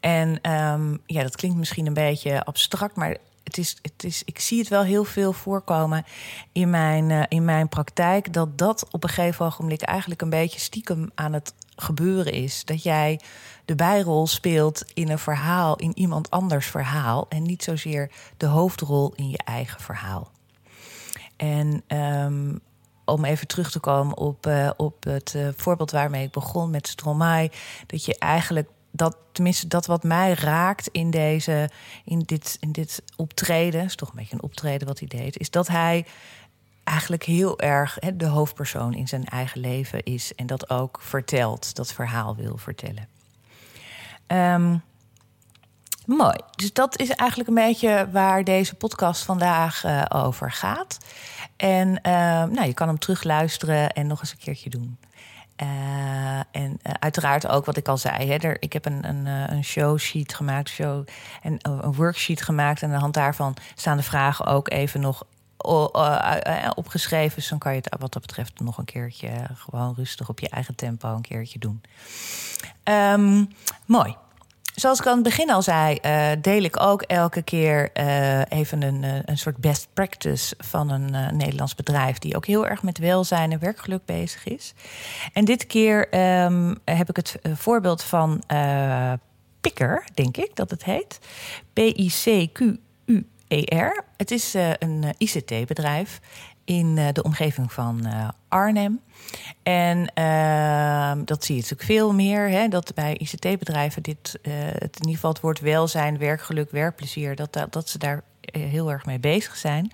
En 0.00 0.50
um, 0.52 1.00
ja, 1.06 1.22
dat 1.22 1.36
klinkt 1.36 1.56
misschien 1.56 1.86
een 1.86 1.94
beetje 1.94 2.44
abstract, 2.44 2.96
maar 2.96 3.16
het 3.44 3.58
is, 3.58 3.76
het 3.82 4.04
is, 4.04 4.22
ik 4.24 4.38
zie 4.38 4.58
het 4.58 4.68
wel 4.68 4.82
heel 4.82 5.04
veel 5.04 5.32
voorkomen 5.32 6.04
in 6.52 6.70
mijn, 6.70 7.10
uh, 7.10 7.22
in 7.28 7.44
mijn 7.44 7.68
praktijk. 7.68 8.32
Dat 8.32 8.58
dat 8.58 8.86
op 8.90 9.02
een 9.02 9.08
gegeven 9.08 9.46
ogenblik 9.46 9.82
eigenlijk 9.82 10.22
een 10.22 10.30
beetje 10.30 10.60
stiekem 10.60 11.10
aan 11.14 11.32
het 11.32 11.54
gebeuren 11.76 12.32
is. 12.32 12.64
Dat 12.64 12.82
jij 12.82 13.20
de 13.64 13.74
bijrol 13.74 14.26
speelt 14.26 14.84
in 14.94 15.10
een 15.10 15.18
verhaal, 15.18 15.76
in 15.76 15.98
iemand 15.98 16.30
anders 16.30 16.66
verhaal. 16.66 17.26
En 17.28 17.42
niet 17.42 17.62
zozeer 17.62 18.10
de 18.36 18.46
hoofdrol 18.46 19.12
in 19.16 19.30
je 19.30 19.40
eigen 19.44 19.80
verhaal. 19.80 20.30
En 21.36 21.82
um, 21.88 22.60
om 23.04 23.24
even 23.24 23.46
terug 23.46 23.70
te 23.70 23.80
komen 23.80 24.16
op, 24.16 24.46
uh, 24.46 24.70
op 24.76 25.04
het 25.04 25.34
uh, 25.36 25.48
voorbeeld 25.56 25.90
waarmee 25.90 26.24
ik 26.24 26.30
begon 26.30 26.70
met 26.70 26.88
Stromae. 26.88 27.50
Dat 27.86 28.04
je 28.04 28.18
eigenlijk 28.18 28.68
dat, 28.90 29.16
tenminste, 29.32 29.68
dat 29.68 29.86
wat 29.86 30.02
mij 30.02 30.32
raakt 30.32 30.88
in, 30.88 31.10
deze, 31.10 31.70
in, 32.04 32.18
dit, 32.18 32.56
in 32.60 32.72
dit 32.72 33.02
optreden, 33.16 33.84
is 33.84 33.96
toch 33.96 34.08
een 34.08 34.16
beetje 34.16 34.34
een 34.34 34.42
optreden 34.42 34.86
wat 34.86 34.98
hij 34.98 35.08
deed, 35.08 35.38
is 35.38 35.50
dat 35.50 35.68
hij 35.68 36.06
eigenlijk 36.84 37.22
heel 37.22 37.60
erg 37.60 37.98
de 38.14 38.26
hoofdpersoon 38.26 38.94
in 38.94 39.08
zijn 39.08 39.24
eigen 39.24 39.60
leven 39.60 40.02
is 40.02 40.34
en 40.34 40.46
dat 40.46 40.70
ook 40.70 40.98
vertelt, 41.02 41.74
dat 41.74 41.92
verhaal 41.92 42.36
wil 42.36 42.56
vertellen. 42.56 43.08
Um, 44.26 44.82
mooi. 46.06 46.36
Dus 46.50 46.72
dat 46.72 46.98
is 46.98 47.10
eigenlijk 47.10 47.48
een 47.48 47.54
beetje 47.54 48.08
waar 48.12 48.44
deze 48.44 48.74
podcast 48.74 49.24
vandaag 49.24 49.84
uh, 49.84 50.02
over 50.08 50.52
gaat. 50.52 50.98
En 51.56 51.88
uh, 51.88 52.12
nou, 52.44 52.64
je 52.64 52.74
kan 52.74 52.88
hem 52.88 52.98
terugluisteren 52.98 53.90
en 53.90 54.06
nog 54.06 54.20
eens 54.20 54.32
een 54.32 54.38
keertje 54.38 54.70
doen. 54.70 54.98
Uh, 55.62 56.38
en 56.38 56.78
uh, 56.82 56.92
uiteraard 56.98 57.46
ook 57.46 57.64
wat 57.64 57.76
ik 57.76 57.88
al 57.88 57.98
zei. 57.98 58.30
Hè, 58.30 58.36
er, 58.36 58.56
ik 58.60 58.72
heb 58.72 58.84
een, 58.84 59.08
een, 59.08 59.26
een 59.26 59.64
showsheet 59.64 60.34
gemaakt, 60.34 60.68
show, 60.68 61.06
en 61.42 61.56
een 61.60 61.94
worksheet 61.94 62.42
gemaakt. 62.42 62.82
En 62.82 62.88
aan 62.88 62.94
de 62.94 63.00
hand 63.00 63.14
daarvan 63.14 63.56
staan 63.74 63.96
de 63.96 64.02
vragen 64.02 64.46
ook 64.46 64.70
even 64.70 65.00
nog 65.00 65.24
opgeschreven. 66.74 67.36
Dus 67.36 67.48
dan 67.48 67.58
kan 67.58 67.74
je 67.74 67.80
het 67.84 67.96
wat 68.00 68.12
dat 68.12 68.22
betreft 68.22 68.60
nog 68.60 68.78
een 68.78 68.84
keertje 68.84 69.30
gewoon 69.54 69.94
rustig 69.96 70.28
op 70.28 70.40
je 70.40 70.48
eigen 70.48 70.74
tempo 70.74 71.14
een 71.14 71.20
keertje 71.20 71.58
doen. 71.58 71.82
Um, 72.84 73.48
mooi. 73.86 74.16
Zoals 74.74 75.00
ik 75.00 75.06
aan 75.06 75.14
het 75.14 75.22
begin 75.22 75.50
al 75.50 75.62
zei, 75.62 75.98
deel 76.40 76.62
ik 76.62 76.80
ook 76.80 77.02
elke 77.02 77.42
keer 77.42 77.92
even 78.48 78.82
een, 78.82 79.22
een 79.24 79.38
soort 79.38 79.56
best 79.56 79.88
practice 79.92 80.54
van 80.58 80.90
een 80.90 81.36
Nederlands 81.36 81.74
bedrijf 81.74 82.18
die 82.18 82.36
ook 82.36 82.46
heel 82.46 82.66
erg 82.66 82.82
met 82.82 82.98
welzijn 82.98 83.52
en 83.52 83.58
werkgeluk 83.58 84.04
bezig 84.04 84.44
is. 84.44 84.74
En 85.32 85.44
dit 85.44 85.66
keer 85.66 86.14
um, 86.44 86.78
heb 86.84 87.08
ik 87.08 87.16
het 87.16 87.38
voorbeeld 87.42 88.02
van 88.02 88.42
Picker, 89.60 90.04
denk 90.14 90.36
ik 90.36 90.56
dat 90.56 90.70
het 90.70 90.84
heet. 90.84 91.18
P-I-C-Q-U-E-R. 93.48 94.04
Het 94.16 94.30
is 94.30 94.54
een 94.78 95.14
ICT-bedrijf 95.18 96.20
in 96.64 96.94
de 97.12 97.22
omgeving 97.22 97.72
van 97.72 98.06
Arnhem. 98.48 99.00
En 99.62 100.12
uh, 100.14 101.12
dat 101.24 101.44
zie 101.44 101.54
je 101.54 101.60
natuurlijk 101.60 101.88
veel 101.90 102.12
meer. 102.12 102.48
Hè, 102.48 102.68
dat 102.68 102.94
bij 102.94 103.16
ICT-bedrijven 103.16 104.02
dit, 104.02 104.38
het, 104.42 104.96
in 104.96 105.00
ieder 105.00 105.14
geval 105.14 105.30
het 105.30 105.40
woord 105.40 105.60
welzijn, 105.60 106.18
werkgeluk, 106.18 106.70
werkplezier, 106.70 107.34
dat, 107.34 107.66
dat, 107.70 107.88
ze 107.88 107.98
daar 107.98 108.16
eh, 108.16 108.22
heel 108.58 108.90
erg 108.90 109.06
mee 109.06 109.18
bezig 109.18 109.56
zijn. 109.56 109.92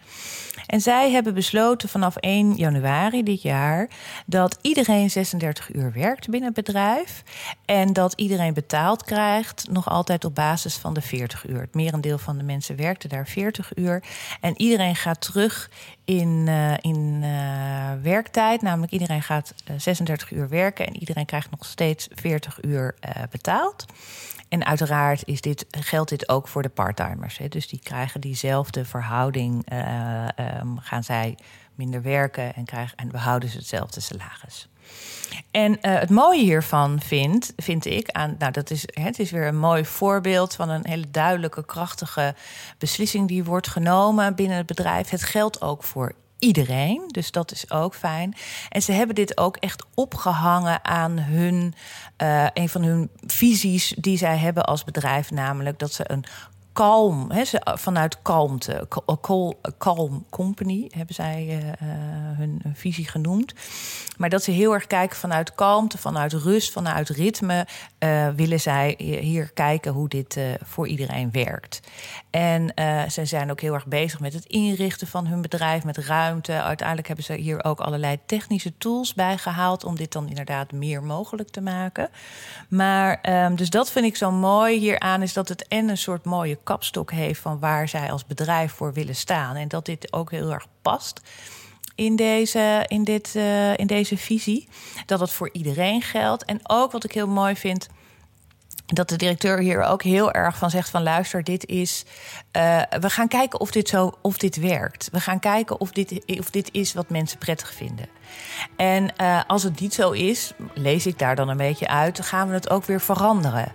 En 0.66 0.80
zij 0.80 1.10
hebben 1.10 1.34
besloten 1.34 1.88
vanaf 1.88 2.16
1 2.16 2.54
januari 2.54 3.22
dit 3.22 3.42
jaar 3.42 3.88
dat 4.26 4.58
iedereen 4.60 5.10
36 5.10 5.74
uur 5.74 5.92
werkt 5.92 6.28
binnen 6.28 6.52
het 6.54 6.64
bedrijf. 6.64 7.22
En 7.64 7.92
dat 7.92 8.12
iedereen 8.16 8.54
betaald 8.54 9.04
krijgt, 9.04 9.68
nog 9.70 9.88
altijd 9.88 10.24
op 10.24 10.34
basis 10.34 10.76
van 10.76 10.94
de 10.94 11.00
40 11.00 11.48
uur. 11.48 11.60
Het 11.60 11.74
merendeel 11.74 12.18
van 12.18 12.38
de 12.38 12.44
mensen 12.44 12.76
werkte 12.76 13.08
daar 13.08 13.26
40 13.26 13.76
uur. 13.76 14.02
En 14.40 14.60
iedereen 14.60 14.96
gaat 14.96 15.20
terug 15.20 15.70
in, 16.10 16.46
uh, 16.48 16.74
in 16.80 17.20
uh, 17.22 17.92
werktijd. 18.02 18.62
Namelijk 18.62 18.92
iedereen 18.92 19.22
gaat 19.22 19.54
36 19.76 20.30
uur 20.30 20.48
werken 20.48 20.86
en 20.86 20.96
iedereen 20.96 21.26
krijgt 21.26 21.50
nog 21.50 21.64
steeds 21.64 22.08
40 22.14 22.64
uur 22.64 22.94
betaald. 23.30 23.84
En 24.48 24.64
uiteraard 24.64 25.22
is 25.26 25.40
dit, 25.40 25.66
geldt 25.70 26.10
dit 26.10 26.28
ook 26.28 26.48
voor 26.48 26.62
de 26.62 26.68
parttimers. 26.68 27.40
Dus 27.48 27.68
die 27.68 27.80
krijgen 27.82 28.20
diezelfde 28.20 28.84
verhouding. 28.84 29.66
Um, 30.60 30.78
gaan 30.78 31.04
zij 31.04 31.36
minder 31.74 32.02
werken 32.02 32.54
en, 32.54 32.64
krijgen, 32.64 32.96
en 32.96 33.08
behouden 33.08 33.48
ze 33.48 33.56
hetzelfde 33.56 34.00
salaris. 34.00 34.69
En 35.50 35.72
uh, 35.72 35.78
het 35.98 36.10
mooie 36.10 36.42
hiervan 36.42 37.00
vind, 37.00 37.52
vind 37.56 37.86
ik, 37.86 38.10
aan, 38.10 38.34
nou, 38.38 38.52
dat 38.52 38.70
is, 38.70 38.84
het 38.86 39.18
is 39.18 39.30
weer 39.30 39.46
een 39.46 39.58
mooi 39.58 39.84
voorbeeld 39.84 40.54
van 40.54 40.68
een 40.68 40.86
hele 40.86 41.10
duidelijke, 41.10 41.64
krachtige 41.64 42.34
beslissing 42.78 43.28
die 43.28 43.44
wordt 43.44 43.68
genomen 43.68 44.34
binnen 44.34 44.56
het 44.56 44.66
bedrijf. 44.66 45.10
Het 45.10 45.22
geldt 45.22 45.60
ook 45.60 45.84
voor 45.84 46.14
iedereen. 46.40 47.02
Dus 47.06 47.30
dat 47.30 47.52
is 47.52 47.70
ook 47.70 47.94
fijn. 47.94 48.34
En 48.68 48.82
ze 48.82 48.92
hebben 48.92 49.14
dit 49.14 49.38
ook 49.38 49.56
echt 49.56 49.84
opgehangen 49.94 50.84
aan 50.84 51.18
hun, 51.18 51.74
uh, 52.22 52.46
een 52.54 52.68
van 52.68 52.82
hun 52.82 53.10
visies 53.26 53.94
die 53.98 54.18
zij 54.18 54.36
hebben 54.36 54.64
als 54.64 54.84
bedrijf, 54.84 55.30
namelijk 55.30 55.78
dat 55.78 55.92
ze 55.92 56.10
een 56.10 56.24
kalm, 56.80 57.44
ze, 57.44 57.60
vanuit 57.64 58.22
kalmte, 58.22 58.88
calm 59.78 60.24
company 60.30 60.90
hebben 60.94 61.14
zij 61.14 61.62
hun, 62.36 62.60
hun, 62.62 62.74
visie 62.74 63.08
genoemd. 63.08 63.54
Maar 64.16 64.28
dat 64.28 64.42
ze 64.42 64.50
heel 64.50 64.72
erg 64.72 64.86
kijken 64.86 65.16
vanuit 65.16 65.54
kalmte, 65.54 65.98
vanuit 65.98 66.32
rust, 66.32 66.72
vanuit 66.72 67.08
ritme, 67.08 67.66
willen 68.36 68.60
zij 68.60 68.94
hier 68.98 69.50
kijken 69.52 69.92
hoe 69.92 70.08
dit 70.08 70.38
voor 70.62 70.88
iedereen 70.88 71.30
werkt. 71.32 71.80
En 72.30 72.72
ze 73.10 73.24
zijn 73.24 73.50
ook 73.50 73.60
heel 73.60 73.74
erg 73.74 73.86
bezig 73.86 74.20
met 74.20 74.32
het 74.32 74.44
inrichten 74.44 75.06
van 75.06 75.26
hun 75.26 75.42
bedrijf, 75.42 75.84
met 75.84 75.96
ruimte. 75.96 76.52
Uiteindelijk 76.62 77.06
hebben 77.06 77.24
ze 77.24 77.34
hier 77.34 77.64
ook 77.64 77.80
allerlei 77.80 78.18
technische 78.26 78.78
tools 78.78 79.14
bij 79.14 79.38
gehaald 79.38 79.84
om 79.84 79.96
dit 79.96 80.12
dan 80.12 80.28
inderdaad 80.28 80.72
meer 80.72 81.02
mogelijk 81.02 81.48
te 81.48 81.60
maken. 81.60 82.10
Maar 82.68 83.44
um, 83.44 83.56
dus 83.56 83.70
dat 83.70 83.90
vind 83.90 84.06
ik 84.06 84.16
zo 84.16 84.30
mooi 84.30 84.78
hieraan, 84.78 85.22
is 85.22 85.32
dat 85.32 85.48
het 85.48 85.68
en 85.68 85.88
een 85.88 85.98
soort 85.98 86.24
mooie 86.24 86.58
kapstok 86.70 87.10
heeft 87.10 87.40
van 87.40 87.58
waar 87.58 87.88
zij 87.88 88.12
als 88.12 88.26
bedrijf 88.26 88.72
voor 88.72 88.92
willen 88.92 89.16
staan. 89.16 89.56
En 89.56 89.68
dat 89.68 89.84
dit 89.84 90.12
ook 90.12 90.30
heel 90.30 90.52
erg 90.52 90.66
past 90.82 91.20
in 91.94 92.16
deze, 92.16 92.84
in 92.88 93.04
dit, 93.04 93.34
uh, 93.36 93.76
in 93.76 93.86
deze 93.86 94.16
visie. 94.16 94.68
Dat 95.06 95.20
het 95.20 95.30
voor 95.30 95.50
iedereen 95.52 96.02
geldt. 96.02 96.44
En 96.44 96.60
ook 96.62 96.92
wat 96.92 97.04
ik 97.04 97.12
heel 97.12 97.28
mooi 97.28 97.56
vind 97.56 97.88
dat 98.86 99.08
de 99.08 99.16
directeur 99.16 99.58
hier 99.58 99.82
ook 99.82 100.02
heel 100.02 100.32
erg 100.32 100.56
van 100.56 100.70
zegt 100.70 100.90
van 100.90 101.02
luister, 101.02 101.44
dit 101.44 101.66
is. 101.66 102.04
Uh, 102.56 102.82
we 103.00 103.10
gaan 103.10 103.28
kijken 103.28 103.60
of 103.60 103.70
dit 103.70 103.88
zo 103.88 104.12
of 104.22 104.38
dit 104.38 104.56
werkt. 104.56 105.08
We 105.12 105.20
gaan 105.20 105.40
kijken 105.40 105.80
of 105.80 105.92
dit, 105.92 106.38
of 106.38 106.50
dit 106.50 106.68
is 106.72 106.92
wat 106.92 107.08
mensen 107.08 107.38
prettig 107.38 107.74
vinden. 107.74 108.06
En 108.76 109.12
uh, 109.20 109.40
als 109.46 109.62
het 109.62 109.80
niet 109.80 109.94
zo 109.94 110.10
is, 110.10 110.52
lees 110.74 111.06
ik 111.06 111.18
daar 111.18 111.36
dan 111.36 111.48
een 111.48 111.56
beetje 111.56 111.88
uit, 111.88 112.20
gaan 112.20 112.48
we 112.48 112.54
het 112.54 112.70
ook 112.70 112.84
weer 112.84 113.00
veranderen. 113.00 113.72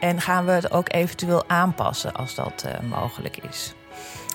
En 0.00 0.20
gaan 0.20 0.44
we 0.44 0.50
het 0.50 0.70
ook 0.70 0.92
eventueel 0.92 1.44
aanpassen 1.48 2.14
als 2.14 2.34
dat 2.34 2.64
uh, 2.66 2.90
mogelijk 2.90 3.36
is. 3.36 3.74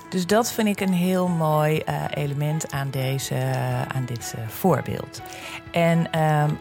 Dus 0.09 0.27
dat 0.27 0.51
vind 0.51 0.67
ik 0.67 0.79
een 0.79 0.93
heel 0.93 1.27
mooi 1.27 1.83
uh, 1.89 2.03
element 2.09 2.71
aan, 2.71 2.89
deze, 2.89 3.35
uh, 3.35 3.81
aan 3.81 4.05
dit 4.05 4.35
voorbeeld. 4.47 5.21
En 5.71 6.07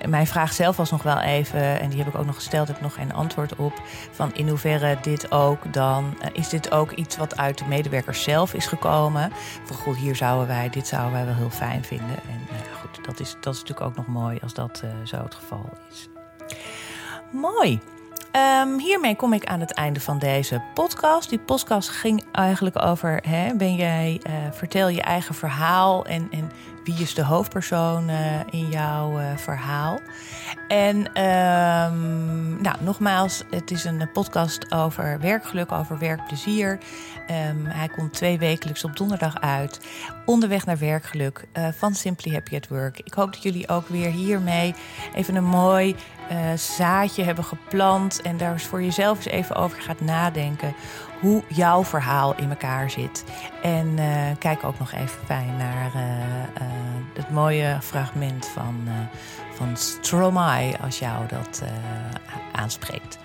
mijn 0.08 0.26
vraag 0.26 0.52
zelf 0.52 0.76
was 0.76 0.90
nog 0.90 1.02
wel 1.02 1.20
even, 1.20 1.80
en 1.80 1.88
die 1.88 1.98
heb 1.98 2.08
ik 2.08 2.18
ook 2.18 2.26
nog 2.26 2.34
gesteld, 2.34 2.66
heb 2.66 2.76
ik 2.76 2.82
nog 2.82 2.94
geen 2.94 3.14
antwoord 3.14 3.56
op. 3.56 3.72
Van 4.10 4.34
in 4.34 4.48
hoeverre 4.48 4.98
dit 5.02 5.32
ook 5.32 5.72
dan, 5.72 6.18
is 6.32 6.48
dit 6.48 6.70
ook 6.70 6.90
iets 6.90 7.16
wat 7.16 7.36
uit 7.36 7.58
de 7.58 7.64
medewerkers 7.64 8.22
zelf 8.22 8.54
is 8.54 8.66
gekomen? 8.66 9.32
Van 9.64 9.76
goed, 9.76 9.96
hier 9.96 10.16
zouden 10.16 10.46
wij, 10.46 10.68
dit 10.68 10.86
zouden 10.86 11.12
wij 11.12 11.24
wel 11.24 11.34
heel 11.34 11.50
fijn 11.50 11.84
vinden. 11.84 12.16
En 12.28 12.40
goed, 12.80 13.04
dat 13.04 13.20
is, 13.20 13.36
dat 13.40 13.54
is 13.54 13.60
natuurlijk 13.60 13.88
ook 13.88 13.96
nog 13.96 14.06
mooi 14.06 14.38
als 14.42 14.54
dat 14.54 14.82
zo 15.04 15.16
het 15.22 15.34
geval 15.34 15.70
is. 15.90 16.08
Mooi. 17.32 17.80
Um, 18.36 18.78
hiermee 18.78 19.16
kom 19.16 19.32
ik 19.32 19.44
aan 19.44 19.60
het 19.60 19.72
einde 19.72 20.00
van 20.00 20.18
deze 20.18 20.62
podcast. 20.74 21.28
Die 21.28 21.38
podcast 21.38 21.88
ging 21.88 22.24
eigenlijk 22.32 22.82
over: 22.84 23.22
hè, 23.28 23.54
ben 23.54 23.74
jij, 23.74 24.20
uh, 24.26 24.32
vertel 24.52 24.88
je 24.88 25.02
eigen 25.02 25.34
verhaal 25.34 26.04
en, 26.04 26.28
en 26.30 26.50
wie 26.84 27.00
is 27.00 27.14
de 27.14 27.24
hoofdpersoon 27.24 28.10
uh, 28.10 28.40
in 28.50 28.68
jouw 28.68 29.20
uh, 29.20 29.36
verhaal? 29.36 30.00
En 30.68 30.96
um, 30.96 32.62
nou, 32.62 32.76
nogmaals, 32.80 33.42
het 33.50 33.70
is 33.70 33.84
een 33.84 34.10
podcast 34.12 34.72
over 34.72 35.20
werkgeluk, 35.20 35.72
over 35.72 35.98
werkplezier. 35.98 36.78
Um, 37.48 37.66
hij 37.66 37.88
komt 37.88 38.12
twee 38.12 38.38
wekelijks 38.38 38.84
op 38.84 38.96
donderdag 38.96 39.40
uit. 39.40 39.80
Onderweg 40.24 40.66
naar 40.66 40.78
werkgeluk 40.78 41.44
van 41.76 41.94
Simply 41.94 42.32
Happy 42.32 42.56
at 42.56 42.68
Work. 42.68 42.98
Ik 42.98 43.12
hoop 43.12 43.32
dat 43.32 43.42
jullie 43.42 43.68
ook 43.68 43.88
weer 43.88 44.10
hiermee 44.10 44.74
even 45.14 45.34
een 45.34 45.44
mooi 45.44 45.96
uh, 46.32 46.38
zaadje 46.56 47.24
hebben 47.24 47.44
geplant. 47.44 48.22
En 48.22 48.36
daar 48.36 48.60
voor 48.60 48.82
jezelf 48.82 49.16
eens 49.16 49.26
even 49.26 49.56
over 49.56 49.80
gaat 49.82 50.00
nadenken. 50.00 50.74
Hoe 51.20 51.42
jouw 51.48 51.84
verhaal 51.84 52.36
in 52.36 52.50
elkaar 52.50 52.90
zit. 52.90 53.24
En 53.62 53.86
uh, 53.86 54.06
kijk 54.38 54.64
ook 54.64 54.78
nog 54.78 54.92
even 54.92 55.24
fijn 55.24 55.56
naar 55.56 55.90
het 57.14 57.30
mooie 57.30 57.78
fragment 57.82 58.46
van 58.46 58.88
van 59.54 59.76
Stromae, 59.76 60.78
als 60.82 60.98
jou 60.98 61.26
dat 61.26 61.62
aanspreekt. 62.52 63.18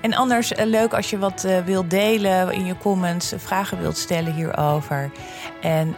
En 0.00 0.14
anders 0.14 0.52
leuk 0.56 0.94
als 0.94 1.10
je 1.10 1.18
wat 1.18 1.46
wilt 1.64 1.90
delen 1.90 2.52
in 2.52 2.64
je 2.64 2.76
comments, 2.76 3.32
vragen 3.36 3.80
wilt 3.80 3.96
stellen 3.96 4.32
hierover. 4.32 5.10
En 5.60 5.94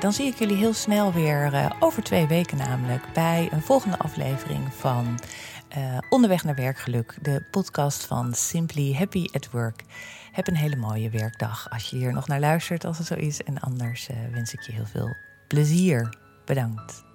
dan 0.00 0.12
zie 0.12 0.26
ik 0.26 0.38
jullie 0.38 0.56
heel 0.56 0.74
snel 0.74 1.12
weer, 1.12 1.70
over 1.78 2.02
twee 2.02 2.26
weken 2.26 2.56
namelijk, 2.56 3.02
bij 3.12 3.48
een 3.52 3.62
volgende 3.62 3.98
aflevering 3.98 4.68
van 4.78 5.18
Onderweg 6.08 6.44
naar 6.44 6.54
Werkgeluk, 6.54 7.18
de 7.22 7.44
podcast 7.50 8.04
van 8.04 8.34
Simply 8.34 8.94
Happy 8.94 9.26
at 9.32 9.50
Work. 9.50 9.82
Heb 10.32 10.46
een 10.48 10.56
hele 10.56 10.76
mooie 10.76 11.10
werkdag 11.10 11.70
als 11.70 11.90
je 11.90 11.96
hier 11.96 12.12
nog 12.12 12.28
naar 12.28 12.40
luistert, 12.40 12.84
als 12.84 12.98
het 12.98 13.06
zo 13.06 13.14
is. 13.14 13.42
En 13.42 13.60
anders 13.60 14.08
wens 14.32 14.52
ik 14.52 14.60
je 14.60 14.72
heel 14.72 14.86
veel 14.86 15.16
plezier. 15.48 16.16
Bedankt. 16.44 17.07